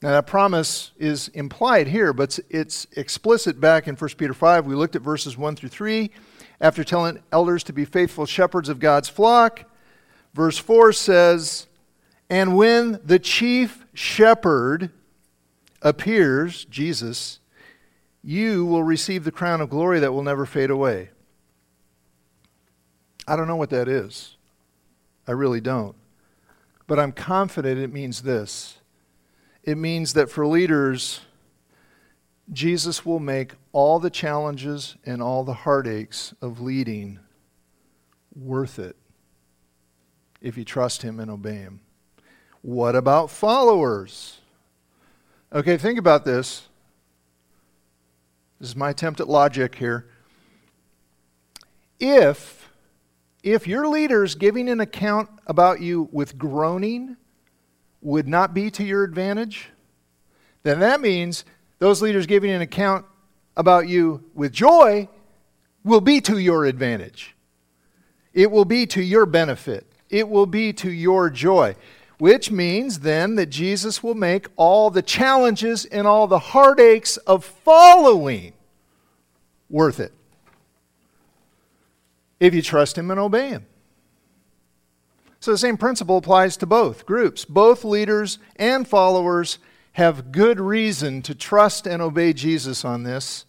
Now, 0.00 0.10
that 0.10 0.26
promise 0.26 0.90
is 0.98 1.28
implied 1.28 1.86
here, 1.86 2.12
but 2.12 2.38
it's 2.50 2.88
explicit 2.96 3.60
back 3.60 3.86
in 3.86 3.94
1 3.94 4.10
Peter 4.16 4.34
5. 4.34 4.66
We 4.66 4.74
looked 4.74 4.96
at 4.96 5.02
verses 5.02 5.36
1 5.36 5.54
through 5.54 5.68
3. 5.68 6.10
After 6.60 6.82
telling 6.82 7.22
elders 7.30 7.62
to 7.64 7.72
be 7.72 7.84
faithful 7.84 8.24
shepherds 8.24 8.68
of 8.68 8.80
God's 8.80 9.08
flock, 9.08 9.64
verse 10.34 10.58
4 10.58 10.92
says, 10.92 11.66
And 12.32 12.56
when 12.56 12.98
the 13.04 13.18
chief 13.18 13.84
shepherd 13.92 14.88
appears, 15.82 16.64
Jesus, 16.64 17.40
you 18.24 18.64
will 18.64 18.82
receive 18.82 19.24
the 19.24 19.30
crown 19.30 19.60
of 19.60 19.68
glory 19.68 20.00
that 20.00 20.12
will 20.12 20.22
never 20.22 20.46
fade 20.46 20.70
away. 20.70 21.10
I 23.28 23.36
don't 23.36 23.48
know 23.48 23.56
what 23.56 23.68
that 23.68 23.86
is. 23.86 24.38
I 25.28 25.32
really 25.32 25.60
don't. 25.60 25.94
But 26.86 26.98
I'm 26.98 27.12
confident 27.12 27.78
it 27.78 27.92
means 27.92 28.22
this 28.22 28.78
it 29.62 29.76
means 29.76 30.14
that 30.14 30.30
for 30.30 30.46
leaders, 30.46 31.20
Jesus 32.50 33.04
will 33.04 33.20
make 33.20 33.52
all 33.72 34.00
the 34.00 34.08
challenges 34.08 34.96
and 35.04 35.22
all 35.22 35.44
the 35.44 35.52
heartaches 35.52 36.32
of 36.40 36.62
leading 36.62 37.18
worth 38.34 38.78
it 38.78 38.96
if 40.40 40.56
you 40.56 40.64
trust 40.64 41.02
Him 41.02 41.20
and 41.20 41.30
obey 41.30 41.56
Him. 41.56 41.80
What 42.62 42.94
about 42.94 43.28
followers? 43.30 44.38
Okay, 45.52 45.76
think 45.76 45.98
about 45.98 46.24
this. 46.24 46.68
This 48.60 48.70
is 48.70 48.76
my 48.76 48.90
attempt 48.90 49.20
at 49.20 49.28
logic 49.28 49.74
here. 49.74 50.06
If 51.98 52.70
if 53.42 53.66
your 53.66 53.88
leaders 53.88 54.36
giving 54.36 54.68
an 54.68 54.78
account 54.78 55.28
about 55.48 55.80
you 55.80 56.08
with 56.12 56.38
groaning 56.38 57.16
would 58.00 58.28
not 58.28 58.54
be 58.54 58.70
to 58.70 58.84
your 58.84 59.02
advantage, 59.02 59.70
then 60.62 60.78
that 60.78 61.00
means 61.00 61.44
those 61.80 62.00
leaders 62.00 62.26
giving 62.26 62.52
an 62.52 62.62
account 62.62 63.04
about 63.56 63.88
you 63.88 64.22
with 64.34 64.52
joy 64.52 65.08
will 65.82 66.00
be 66.00 66.20
to 66.20 66.38
your 66.38 66.64
advantage. 66.64 67.34
It 68.32 68.52
will 68.52 68.64
be 68.64 68.86
to 68.86 69.02
your 69.02 69.26
benefit. 69.26 69.86
It 70.08 70.28
will 70.28 70.46
be 70.46 70.72
to 70.74 70.90
your 70.90 71.28
joy 71.28 71.74
which 72.22 72.52
means 72.52 73.00
then 73.00 73.34
that 73.34 73.46
Jesus 73.46 74.00
will 74.00 74.14
make 74.14 74.46
all 74.54 74.90
the 74.90 75.02
challenges 75.02 75.84
and 75.86 76.06
all 76.06 76.28
the 76.28 76.38
heartaches 76.38 77.16
of 77.16 77.44
following 77.44 78.52
worth 79.68 79.98
it 79.98 80.12
if 82.38 82.54
you 82.54 82.62
trust 82.62 82.96
Him 82.96 83.10
and 83.10 83.18
obey 83.18 83.48
Him. 83.48 83.66
So 85.40 85.50
the 85.50 85.58
same 85.58 85.76
principle 85.76 86.18
applies 86.18 86.56
to 86.58 86.64
both 86.64 87.06
groups. 87.06 87.44
Both 87.44 87.82
leaders 87.82 88.38
and 88.54 88.86
followers 88.86 89.58
have 89.94 90.30
good 90.30 90.60
reason 90.60 91.22
to 91.22 91.34
trust 91.34 91.88
and 91.88 92.00
obey 92.00 92.32
Jesus 92.32 92.84
on 92.84 93.02
this. 93.02 93.46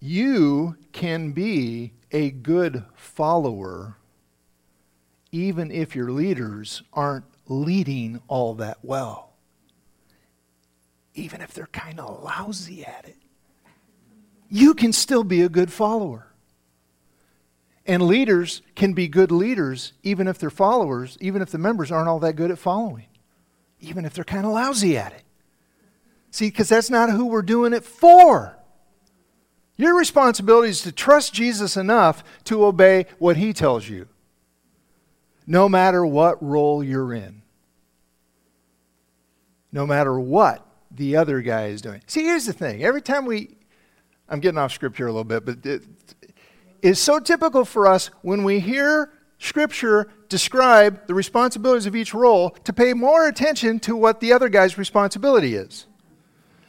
You 0.00 0.78
can 0.92 1.32
be 1.32 1.92
a 2.12 2.30
good 2.30 2.84
follower 2.94 3.98
even 5.34 5.70
if 5.72 5.96
your 5.96 6.12
leaders 6.12 6.82
aren't 6.92 7.24
leading 7.48 8.20
all 8.28 8.54
that 8.54 8.78
well. 8.82 9.32
even 11.14 11.40
if 11.40 11.52
they're 11.54 11.66
kind 11.68 12.00
of 12.00 12.22
lousy 12.24 12.84
at 12.84 13.04
it. 13.06 13.16
You 14.50 14.74
can 14.74 14.92
still 14.92 15.22
be 15.24 15.42
a 15.42 15.48
good 15.48 15.72
follower. 15.72 16.26
And 17.86 18.02
leaders 18.02 18.62
can 18.74 18.94
be 18.94 19.08
good 19.08 19.30
leaders 19.30 19.92
even 20.02 20.26
if 20.26 20.38
their 20.38 20.50
followers, 20.50 21.16
even 21.20 21.40
if 21.42 21.50
the 21.50 21.58
members 21.58 21.92
aren't 21.92 22.08
all 22.08 22.18
that 22.20 22.34
good 22.34 22.50
at 22.50 22.58
following, 22.58 23.06
even 23.80 24.04
if 24.04 24.14
they're 24.14 24.24
kind 24.24 24.44
of 24.46 24.52
lousy 24.52 24.96
at 24.96 25.12
it. 25.12 25.22
See, 26.30 26.48
because 26.48 26.68
that's 26.68 26.90
not 26.90 27.10
who 27.10 27.26
we're 27.26 27.42
doing 27.42 27.72
it 27.72 27.84
for. 27.84 28.56
Your 29.76 29.96
responsibility 29.96 30.70
is 30.70 30.82
to 30.82 30.92
trust 30.92 31.34
Jesus 31.34 31.76
enough 31.76 32.24
to 32.44 32.64
obey 32.64 33.06
what 33.18 33.36
he 33.36 33.52
tells 33.52 33.88
you, 33.88 34.08
no 35.46 35.68
matter 35.68 36.04
what 36.04 36.42
role 36.42 36.82
you're 36.82 37.12
in, 37.12 37.42
no 39.72 39.86
matter 39.86 40.18
what 40.18 40.66
the 40.90 41.16
other 41.16 41.40
guy 41.42 41.66
is 41.66 41.82
doing. 41.82 42.00
See, 42.06 42.24
here's 42.24 42.46
the 42.46 42.52
thing 42.52 42.84
every 42.84 43.02
time 43.02 43.26
we, 43.26 43.56
I'm 44.28 44.40
getting 44.40 44.58
off 44.58 44.72
scripture 44.72 45.06
a 45.06 45.12
little 45.12 45.24
bit, 45.24 45.44
but 45.44 45.66
it, 45.66 45.82
is 46.82 47.00
so 47.00 47.18
typical 47.18 47.64
for 47.64 47.86
us 47.86 48.10
when 48.22 48.44
we 48.44 48.60
hear 48.60 49.10
Scripture 49.38 50.08
describe 50.28 51.06
the 51.06 51.14
responsibilities 51.14 51.86
of 51.86 51.94
each 51.94 52.14
role 52.14 52.50
to 52.64 52.72
pay 52.72 52.94
more 52.94 53.28
attention 53.28 53.78
to 53.80 53.94
what 53.94 54.20
the 54.20 54.32
other 54.32 54.48
guy's 54.48 54.78
responsibility 54.78 55.54
is. 55.54 55.86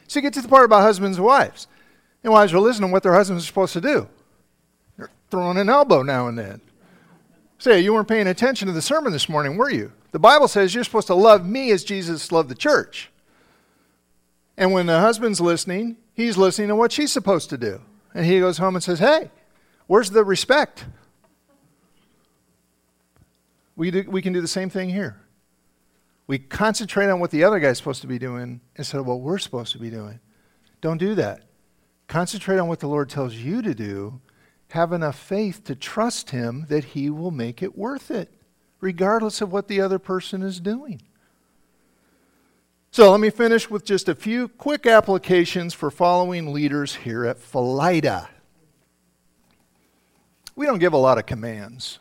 So 0.08 0.18
you 0.18 0.22
get 0.22 0.34
to 0.34 0.42
the 0.42 0.48
part 0.48 0.64
about 0.64 0.82
husbands 0.82 1.16
and 1.16 1.26
wives. 1.26 1.68
And 2.22 2.32
wives 2.32 2.52
are 2.52 2.60
listening 2.60 2.90
to 2.90 2.92
what 2.92 3.02
their 3.02 3.14
husbands 3.14 3.44
are 3.44 3.46
supposed 3.46 3.72
to 3.74 3.80
do. 3.80 4.08
They're 4.96 5.10
throwing 5.30 5.58
an 5.58 5.68
elbow 5.68 6.02
now 6.02 6.28
and 6.28 6.38
then. 6.38 6.60
Say, 7.58 7.80
you 7.80 7.94
weren't 7.94 8.08
paying 8.08 8.26
attention 8.26 8.66
to 8.68 8.72
the 8.72 8.82
sermon 8.82 9.12
this 9.12 9.28
morning, 9.28 9.56
were 9.56 9.70
you? 9.70 9.92
The 10.12 10.18
Bible 10.18 10.48
says 10.48 10.74
you're 10.74 10.84
supposed 10.84 11.06
to 11.06 11.14
love 11.14 11.46
me 11.46 11.70
as 11.70 11.84
Jesus 11.84 12.30
loved 12.30 12.48
the 12.48 12.54
church. 12.54 13.10
And 14.56 14.72
when 14.72 14.86
the 14.86 15.00
husband's 15.00 15.40
listening, 15.40 15.96
he's 16.14 16.36
listening 16.36 16.68
to 16.68 16.76
what 16.76 16.92
she's 16.92 17.12
supposed 17.12 17.50
to 17.50 17.58
do. 17.58 17.80
And 18.14 18.24
he 18.26 18.40
goes 18.40 18.58
home 18.58 18.74
and 18.74 18.82
says, 18.84 18.98
Hey, 18.98 19.30
Where's 19.86 20.10
the 20.10 20.24
respect? 20.24 20.84
We, 23.76 23.90
do, 23.90 24.04
we 24.08 24.22
can 24.22 24.32
do 24.32 24.40
the 24.40 24.48
same 24.48 24.70
thing 24.70 24.88
here. 24.88 25.20
We 26.26 26.38
concentrate 26.38 27.08
on 27.08 27.20
what 27.20 27.30
the 27.30 27.44
other 27.44 27.60
guy's 27.60 27.78
supposed 27.78 28.00
to 28.00 28.08
be 28.08 28.18
doing 28.18 28.60
instead 28.74 28.98
of 28.98 29.06
what 29.06 29.20
we're 29.20 29.38
supposed 29.38 29.72
to 29.72 29.78
be 29.78 29.90
doing. 29.90 30.18
Don't 30.80 30.98
do 30.98 31.14
that. 31.14 31.42
Concentrate 32.08 32.58
on 32.58 32.68
what 32.68 32.80
the 32.80 32.88
Lord 32.88 33.08
tells 33.08 33.34
you 33.34 33.62
to 33.62 33.74
do. 33.74 34.20
Have 34.70 34.92
enough 34.92 35.18
faith 35.18 35.64
to 35.64 35.74
trust 35.74 36.30
Him 36.30 36.66
that 36.68 36.84
He 36.84 37.10
will 37.10 37.30
make 37.30 37.62
it 37.62 37.78
worth 37.78 38.10
it, 38.10 38.32
regardless 38.80 39.40
of 39.40 39.52
what 39.52 39.68
the 39.68 39.80
other 39.80 39.98
person 39.98 40.42
is 40.42 40.60
doing. 40.60 41.02
So 42.90 43.10
let 43.10 43.20
me 43.20 43.30
finish 43.30 43.68
with 43.68 43.84
just 43.84 44.08
a 44.08 44.14
few 44.14 44.48
quick 44.48 44.86
applications 44.86 45.74
for 45.74 45.90
following 45.90 46.52
leaders 46.52 46.96
here 46.96 47.26
at 47.26 47.38
Philida 47.38 48.28
we 50.56 50.64
don't 50.64 50.78
give 50.78 50.94
a 50.94 50.98
lot 50.98 51.18
of 51.18 51.26
commands. 51.26 52.00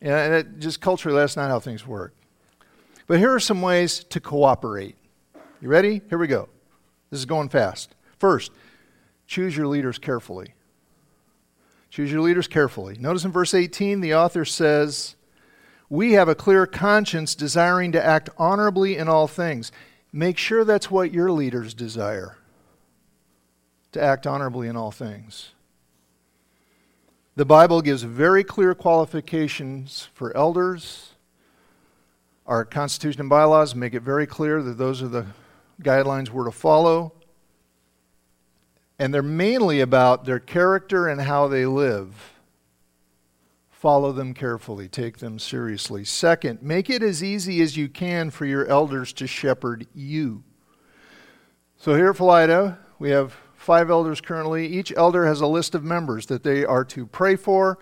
And 0.00 0.34
it, 0.34 0.58
just 0.58 0.80
culturally, 0.80 1.18
that's 1.18 1.36
not 1.36 1.48
how 1.48 1.58
things 1.58 1.86
work. 1.86 2.14
But 3.06 3.18
here 3.18 3.32
are 3.32 3.40
some 3.40 3.62
ways 3.62 4.04
to 4.04 4.20
cooperate. 4.20 4.94
You 5.60 5.68
ready? 5.68 6.02
Here 6.08 6.18
we 6.18 6.26
go. 6.26 6.48
This 7.10 7.20
is 7.20 7.26
going 7.26 7.48
fast. 7.48 7.94
First, 8.18 8.52
choose 9.26 9.56
your 9.56 9.66
leaders 9.66 9.98
carefully. 9.98 10.52
Choose 11.96 12.12
your 12.12 12.20
leaders 12.20 12.46
carefully. 12.46 12.98
Notice 13.00 13.24
in 13.24 13.32
verse 13.32 13.54
18, 13.54 14.02
the 14.02 14.14
author 14.14 14.44
says, 14.44 15.16
We 15.88 16.12
have 16.12 16.28
a 16.28 16.34
clear 16.34 16.66
conscience 16.66 17.34
desiring 17.34 17.90
to 17.92 18.04
act 18.04 18.28
honorably 18.36 18.98
in 18.98 19.08
all 19.08 19.26
things. 19.26 19.72
Make 20.12 20.36
sure 20.36 20.62
that's 20.62 20.90
what 20.90 21.10
your 21.10 21.32
leaders 21.32 21.72
desire 21.72 22.36
to 23.92 24.02
act 24.02 24.26
honorably 24.26 24.68
in 24.68 24.76
all 24.76 24.90
things. 24.90 25.52
The 27.34 27.46
Bible 27.46 27.80
gives 27.80 28.02
very 28.02 28.44
clear 28.44 28.74
qualifications 28.74 30.10
for 30.12 30.36
elders. 30.36 31.14
Our 32.46 32.66
Constitution 32.66 33.22
and 33.22 33.30
bylaws 33.30 33.74
make 33.74 33.94
it 33.94 34.02
very 34.02 34.26
clear 34.26 34.62
that 34.62 34.76
those 34.76 35.02
are 35.02 35.08
the 35.08 35.28
guidelines 35.80 36.28
we're 36.28 36.44
to 36.44 36.50
follow. 36.50 37.14
And 38.98 39.12
they're 39.12 39.22
mainly 39.22 39.80
about 39.80 40.24
their 40.24 40.38
character 40.38 41.06
and 41.06 41.20
how 41.20 41.48
they 41.48 41.66
live. 41.66 42.32
Follow 43.70 44.10
them 44.10 44.32
carefully, 44.32 44.88
take 44.88 45.18
them 45.18 45.38
seriously. 45.38 46.04
Second, 46.04 46.62
make 46.62 46.88
it 46.88 47.02
as 47.02 47.22
easy 47.22 47.60
as 47.60 47.76
you 47.76 47.88
can 47.88 48.30
for 48.30 48.46
your 48.46 48.66
elders 48.66 49.12
to 49.12 49.26
shepherd 49.26 49.86
you. 49.94 50.42
So 51.76 51.94
here 51.94 52.10
at 52.10 52.16
Philida, 52.16 52.78
we 52.98 53.10
have 53.10 53.36
five 53.54 53.90
elders 53.90 54.20
currently. 54.20 54.66
Each 54.66 54.92
elder 54.96 55.26
has 55.26 55.40
a 55.40 55.46
list 55.46 55.74
of 55.74 55.84
members 55.84 56.26
that 56.26 56.42
they 56.42 56.64
are 56.64 56.84
to 56.86 57.06
pray 57.06 57.36
for 57.36 57.78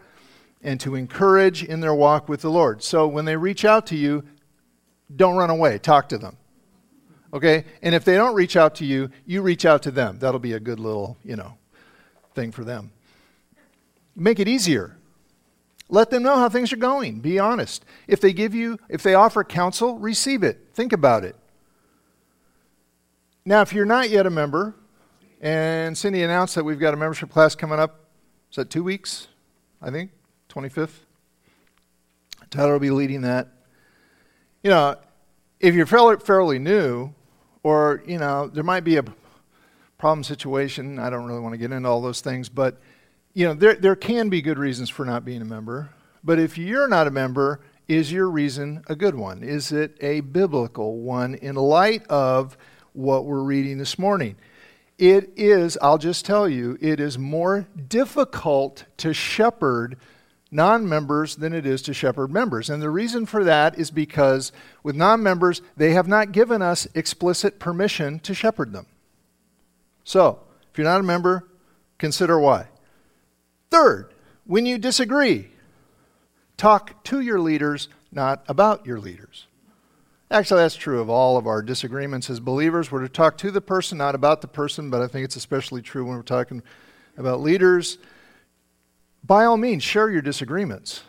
and 0.62 0.80
to 0.80 0.94
encourage 0.94 1.62
in 1.62 1.80
their 1.80 1.94
walk 1.94 2.28
with 2.28 2.40
the 2.40 2.50
Lord. 2.50 2.82
So 2.82 3.06
when 3.06 3.24
they 3.24 3.36
reach 3.36 3.64
out 3.64 3.86
to 3.86 3.96
you, 3.96 4.24
don't 5.14 5.36
run 5.36 5.50
away, 5.50 5.78
talk 5.78 6.08
to 6.08 6.18
them. 6.18 6.38
Okay? 7.34 7.64
And 7.82 7.94
if 7.94 8.04
they 8.04 8.14
don't 8.14 8.34
reach 8.34 8.56
out 8.56 8.76
to 8.76 8.84
you, 8.86 9.10
you 9.26 9.42
reach 9.42 9.66
out 9.66 9.82
to 9.82 9.90
them. 9.90 10.18
That'll 10.20 10.40
be 10.40 10.52
a 10.52 10.60
good 10.60 10.78
little, 10.78 11.18
you 11.24 11.34
know, 11.34 11.58
thing 12.34 12.52
for 12.52 12.64
them. 12.64 12.92
Make 14.14 14.38
it 14.38 14.46
easier. 14.46 14.96
Let 15.88 16.10
them 16.10 16.22
know 16.22 16.36
how 16.36 16.48
things 16.48 16.72
are 16.72 16.78
going. 16.78 17.20
Be 17.20 17.38
honest. 17.38 17.84
If 18.06 18.20
they 18.20 18.32
give 18.32 18.54
you, 18.54 18.78
if 18.88 19.02
they 19.02 19.14
offer 19.14 19.42
counsel, 19.42 19.98
receive 19.98 20.42
it. 20.44 20.68
Think 20.72 20.92
about 20.92 21.24
it. 21.24 21.36
Now, 23.44 23.60
if 23.60 23.72
you're 23.72 23.84
not 23.84 24.08
yet 24.08 24.24
a 24.24 24.30
member, 24.30 24.74
and 25.40 25.98
Cindy 25.98 26.22
announced 26.22 26.54
that 26.54 26.64
we've 26.64 26.78
got 26.78 26.94
a 26.94 26.96
membership 26.96 27.30
class 27.30 27.54
coming 27.54 27.78
up. 27.78 28.00
Is 28.50 28.56
that 28.56 28.70
two 28.70 28.82
weeks? 28.82 29.28
I 29.82 29.90
think, 29.90 30.12
25th. 30.48 31.00
Tyler 32.48 32.72
will 32.72 32.80
be 32.80 32.90
leading 32.90 33.20
that. 33.22 33.48
You 34.62 34.70
know, 34.70 34.96
if 35.60 35.74
you're 35.74 35.84
fairly, 35.84 36.16
fairly 36.16 36.58
new, 36.58 37.12
or, 37.64 38.02
you 38.06 38.18
know, 38.18 38.46
there 38.46 38.62
might 38.62 38.84
be 38.84 38.98
a 38.98 39.04
problem 39.98 40.22
situation. 40.22 41.00
I 41.00 41.10
don't 41.10 41.24
really 41.24 41.40
want 41.40 41.54
to 41.54 41.58
get 41.58 41.72
into 41.72 41.88
all 41.88 42.00
those 42.00 42.20
things, 42.20 42.48
but, 42.48 42.80
you 43.32 43.46
know, 43.46 43.54
there, 43.54 43.74
there 43.74 43.96
can 43.96 44.28
be 44.28 44.40
good 44.42 44.58
reasons 44.58 44.90
for 44.90 45.04
not 45.04 45.24
being 45.24 45.42
a 45.42 45.46
member. 45.46 45.90
But 46.22 46.38
if 46.38 46.56
you're 46.56 46.86
not 46.86 47.06
a 47.06 47.10
member, 47.10 47.60
is 47.88 48.12
your 48.12 48.30
reason 48.30 48.84
a 48.86 48.94
good 48.94 49.14
one? 49.14 49.42
Is 49.42 49.72
it 49.72 49.96
a 50.00 50.20
biblical 50.20 50.98
one 51.00 51.34
in 51.34 51.56
light 51.56 52.06
of 52.06 52.56
what 52.92 53.24
we're 53.24 53.42
reading 53.42 53.78
this 53.78 53.98
morning? 53.98 54.36
It 54.98 55.32
is, 55.36 55.76
I'll 55.82 55.98
just 55.98 56.24
tell 56.24 56.48
you, 56.48 56.78
it 56.80 57.00
is 57.00 57.18
more 57.18 57.66
difficult 57.88 58.84
to 58.98 59.12
shepherd 59.12 59.96
non 60.54 60.88
members 60.88 61.36
than 61.36 61.52
it 61.52 61.66
is 61.66 61.82
to 61.82 61.92
shepherd 61.92 62.30
members. 62.30 62.70
And 62.70 62.80
the 62.80 62.88
reason 62.88 63.26
for 63.26 63.42
that 63.44 63.76
is 63.78 63.90
because 63.90 64.52
with 64.82 64.94
non 64.94 65.22
members, 65.22 65.60
they 65.76 65.92
have 65.92 66.08
not 66.08 66.32
given 66.32 66.62
us 66.62 66.86
explicit 66.94 67.58
permission 67.58 68.20
to 68.20 68.32
shepherd 68.32 68.72
them. 68.72 68.86
So, 70.04 70.40
if 70.70 70.78
you're 70.78 70.86
not 70.86 71.00
a 71.00 71.04
member, 71.04 71.48
consider 71.98 72.38
why. 72.38 72.68
Third, 73.70 74.14
when 74.46 74.64
you 74.64 74.78
disagree, 74.78 75.48
talk 76.56 77.02
to 77.04 77.20
your 77.20 77.40
leaders, 77.40 77.88
not 78.12 78.44
about 78.46 78.86
your 78.86 79.00
leaders. 79.00 79.46
Actually, 80.30 80.62
that's 80.62 80.76
true 80.76 81.00
of 81.00 81.10
all 81.10 81.36
of 81.36 81.46
our 81.46 81.62
disagreements 81.62 82.30
as 82.30 82.40
believers. 82.40 82.90
We're 82.90 83.02
to 83.02 83.08
talk 83.08 83.38
to 83.38 83.50
the 83.50 83.60
person, 83.60 83.98
not 83.98 84.14
about 84.14 84.40
the 84.40 84.48
person, 84.48 84.90
but 84.90 85.02
I 85.02 85.06
think 85.08 85.24
it's 85.24 85.36
especially 85.36 85.82
true 85.82 86.04
when 86.04 86.16
we're 86.16 86.22
talking 86.22 86.62
about 87.16 87.40
leaders. 87.40 87.98
By 89.26 89.46
all 89.46 89.56
means, 89.56 89.82
share 89.82 90.10
your 90.10 90.20
disagreements 90.20 91.02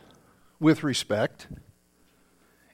with 0.60 0.84
respect. 0.84 1.48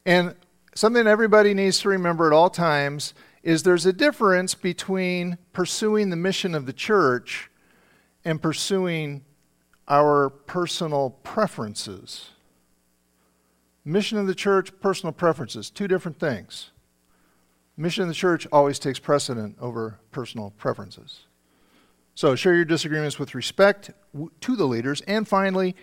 And 0.06 0.36
something 0.76 1.08
everybody 1.08 1.56
needs 1.56 1.80
to 1.80 1.90
remember 1.90 2.28
at 2.28 2.34
all 2.34 2.52
times 2.52 3.16
is 3.42 3.64
there's 3.64 3.88
a 3.88 3.94
difference 3.94 4.54
between 4.54 5.40
pursuing 5.52 6.12
the 6.12 6.16
mission 6.16 6.54
of 6.54 6.68
the 6.68 6.74
church 6.74 7.50
and 8.24 8.40
pursuing 8.40 9.24
our 9.88 10.30
personal 10.30 11.10
preferences. 11.24 12.30
Mission 13.84 14.20
of 14.20 14.28
the 14.28 14.36
church, 14.36 14.72
personal 14.80 15.12
preferences, 15.12 15.72
two 15.72 15.88
different 15.88 16.20
things. 16.20 16.70
Mission 17.76 18.04
of 18.04 18.10
the 18.10 18.14
church 18.14 18.46
always 18.52 18.78
takes 18.78 19.00
precedent 19.00 19.58
over 19.60 20.00
personal 20.12 20.52
preferences. 20.52 21.22
So 22.22 22.36
share 22.36 22.54
your 22.54 22.66
disagreements 22.66 23.18
with 23.18 23.34
respect 23.34 23.90
to 24.42 24.56
the 24.56 24.66
leaders. 24.66 25.02
And 25.08 25.28
finally, 25.28 25.76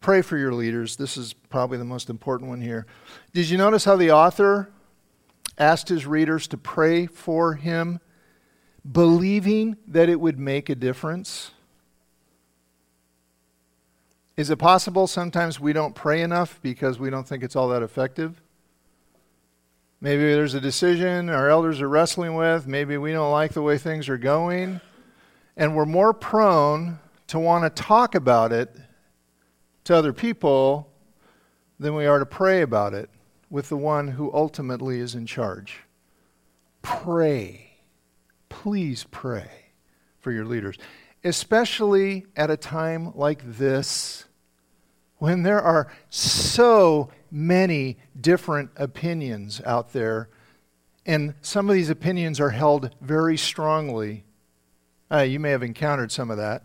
pray 0.00 0.22
for 0.22 0.36
your 0.36 0.52
leaders. 0.52 0.96
This 0.96 1.16
is 1.16 1.34
probably 1.34 1.78
the 1.78 1.84
most 1.84 2.10
important 2.10 2.50
one 2.50 2.60
here. 2.60 2.84
Did 3.32 3.48
you 3.48 3.58
notice 3.58 3.84
how 3.84 3.94
the 3.94 4.10
author 4.10 4.72
asked 5.56 5.88
his 5.88 6.04
readers 6.04 6.48
to 6.48 6.56
pray 6.56 7.06
for 7.06 7.54
him, 7.54 8.00
believing 8.90 9.76
that 9.86 10.08
it 10.08 10.18
would 10.18 10.36
make 10.36 10.68
a 10.68 10.74
difference? 10.74 11.52
Is 14.36 14.50
it 14.50 14.56
possible 14.56 15.06
sometimes 15.06 15.60
we 15.60 15.72
don't 15.72 15.94
pray 15.94 16.22
enough 16.22 16.58
because 16.60 16.98
we 16.98 17.08
don't 17.08 17.28
think 17.28 17.44
it's 17.44 17.54
all 17.54 17.68
that 17.68 17.84
effective? 17.84 18.42
Maybe 20.00 20.22
there's 20.22 20.54
a 20.54 20.60
decision 20.60 21.28
our 21.28 21.48
elders 21.48 21.80
are 21.80 21.88
wrestling 21.88 22.34
with. 22.34 22.66
Maybe 22.66 22.96
we 22.96 23.12
don't 23.12 23.30
like 23.30 23.52
the 23.52 23.62
way 23.62 23.78
things 23.78 24.08
are 24.08 24.18
going. 24.18 24.80
And 25.58 25.74
we're 25.74 25.86
more 25.86 26.14
prone 26.14 27.00
to 27.26 27.38
want 27.38 27.64
to 27.64 27.82
talk 27.82 28.14
about 28.14 28.52
it 28.52 28.74
to 29.84 29.94
other 29.94 30.12
people 30.12 30.90
than 31.80 31.96
we 31.96 32.06
are 32.06 32.20
to 32.20 32.26
pray 32.26 32.62
about 32.62 32.94
it 32.94 33.10
with 33.50 33.68
the 33.68 33.76
one 33.76 34.06
who 34.08 34.32
ultimately 34.32 35.00
is 35.00 35.16
in 35.16 35.26
charge. 35.26 35.80
Pray. 36.80 37.72
Please 38.48 39.04
pray 39.10 39.50
for 40.20 40.30
your 40.30 40.44
leaders, 40.44 40.78
especially 41.24 42.26
at 42.36 42.50
a 42.50 42.56
time 42.56 43.12
like 43.16 43.42
this 43.44 44.26
when 45.16 45.42
there 45.42 45.60
are 45.60 45.92
so 46.08 47.10
many 47.32 47.98
different 48.20 48.70
opinions 48.76 49.60
out 49.66 49.92
there, 49.92 50.28
and 51.04 51.34
some 51.40 51.68
of 51.68 51.74
these 51.74 51.90
opinions 51.90 52.38
are 52.38 52.50
held 52.50 52.94
very 53.00 53.36
strongly. 53.36 54.22
Uh, 55.10 55.20
you 55.20 55.40
may 55.40 55.50
have 55.50 55.62
encountered 55.62 56.12
some 56.12 56.30
of 56.30 56.36
that. 56.36 56.64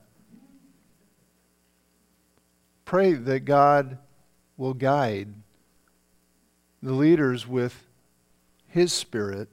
Pray 2.86 3.14
that 3.14 3.42
God 3.42 3.98
will 4.58 4.74
guide 4.74 5.34
the 6.82 6.94
leaders 6.94 7.48
with 7.48 7.88
His 8.68 8.92
Spirit 8.92 9.50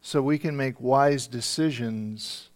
so 0.00 0.20
we 0.20 0.38
can 0.38 0.56
make 0.56 0.80
wise 0.80 1.26
decisions 1.26 2.50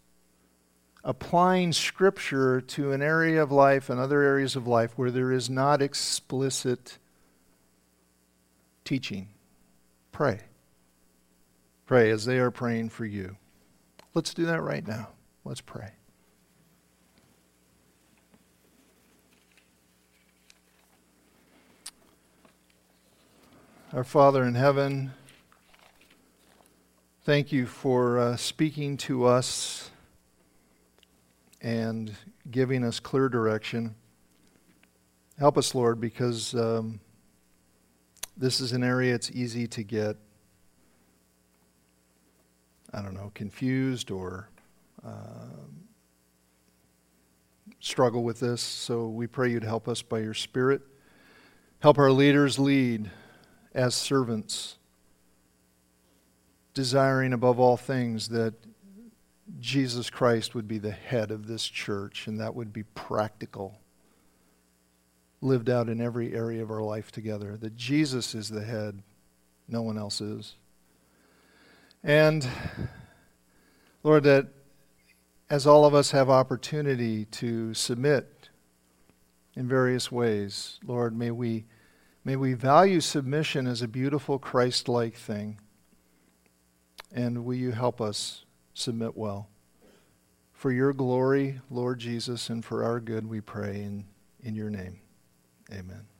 applying 1.05 1.73
Scripture 1.73 2.61
to 2.61 2.93
an 2.93 3.03
area 3.03 3.43
of 3.43 3.51
life 3.51 3.91
and 3.91 4.01
other 4.01 4.23
areas 4.23 4.57
of 4.57 4.67
life 4.67 4.93
where 4.97 5.11
there 5.11 5.33
is 5.33 5.49
not 5.49 5.83
explicit 5.83 6.99
teaching. 8.85 9.29
Pray. 10.11 10.41
Pray 11.87 12.11
as 12.11 12.25
they 12.25 12.39
are 12.39 12.51
praying 12.51 12.89
for 12.89 13.05
you. 13.05 13.37
Let's 14.15 14.35
do 14.35 14.45
that 14.47 14.61
right 14.63 14.87
now. 14.87 15.09
Let's 15.45 15.63
pray. 15.63 15.93
Our 23.95 24.05
Father 24.05 24.45
in 24.45 24.55
heaven, 24.55 25.13
thank 27.25 27.53
you 27.53 27.67
for 27.67 28.19
uh, 28.19 28.37
speaking 28.37 28.97
to 28.99 29.25
us 29.25 29.91
and 31.61 32.15
giving 32.51 32.85
us 32.85 33.01
clear 33.01 33.29
direction. 33.29 33.95
Help 35.39 35.57
us, 35.57 35.75
Lord, 35.75 36.01
because 36.01 36.55
um, 36.55 37.01
this 38.37 38.61
is 38.61 38.73
an 38.73 38.83
area 38.83 39.15
it's 39.15 39.31
easy 39.31 39.67
to 39.69 39.83
get, 39.83 40.17
I 42.93 43.01
don't 43.01 43.15
know, 43.15 43.31
confused 43.35 44.11
or 44.11 44.49
uh, 45.05 45.57
struggle 47.81 48.23
with 48.23 48.41
this. 48.41 48.61
So 48.61 49.09
we 49.09 49.27
pray 49.27 49.51
you'd 49.51 49.65
help 49.65 49.89
us 49.89 50.03
by 50.03 50.21
your 50.21 50.35
Spirit. 50.35 50.83
Help 51.81 51.99
our 51.99 52.13
leaders 52.13 52.59
lead 52.59 53.11
as 53.75 53.95
servants, 53.95 54.77
desiring 56.75 57.33
above 57.33 57.59
all 57.59 57.77
things 57.77 58.29
that 58.29 58.55
Jesus 59.59 60.11
Christ 60.11 60.55
would 60.55 60.69
be 60.69 60.79
the 60.79 60.93
head 60.93 61.31
of 61.31 61.47
this 61.47 61.65
church, 61.67 62.27
and 62.27 62.39
that 62.41 62.55
would 62.55 62.73
be 62.73 62.85
practical, 62.85 63.81
lived 65.41 65.69
out 65.69 65.89
in 65.89 66.01
every 66.01 66.35
area 66.35 66.63
of 66.63 66.71
our 66.71 66.83
life 66.83 67.11
together. 67.11 67.57
That 67.57 67.77
Jesus 67.77 68.35
is 68.35 68.49
the 68.49 68.63
head, 68.63 69.03
no 69.67 69.83
one 69.83 69.99
else 69.99 70.21
is. 70.21 70.55
And, 72.05 72.49
Lord, 74.03 74.25
that 74.25 74.49
as 75.49 75.67
all 75.67 75.85
of 75.85 75.95
us 75.95 76.11
have 76.11 76.29
opportunity 76.29 77.27
to 77.27 77.75
submit 77.75 78.49
in 79.55 79.69
various 79.69 80.11
ways, 80.11 80.81
Lord, 80.85 81.17
may 81.17 81.31
we, 81.31 81.67
may 82.25 82.37
we 82.37 82.55
value 82.55 83.01
submission 83.01 83.67
as 83.67 83.83
a 83.83 83.89
beautiful 83.89 84.39
Christ 84.39 84.89
like 84.89 85.15
thing. 85.15 85.61
And 87.15 87.45
will 87.45 87.55
you 87.55 87.73
help 87.73 88.01
us 88.01 88.45
submit 88.75 89.17
well. 89.17 89.49
For 90.53 90.73
your 90.73 90.93
glory, 90.93 91.61
Lord 91.71 91.99
Jesus, 91.99 92.49
and 92.49 92.65
for 92.65 92.85
our 92.85 93.01
good, 93.01 93.29
we 93.29 93.41
pray 93.41 93.83
in, 93.83 94.05
in 94.43 94.55
your 94.55 94.71
name. 94.71 95.01
Amen. 95.71 96.12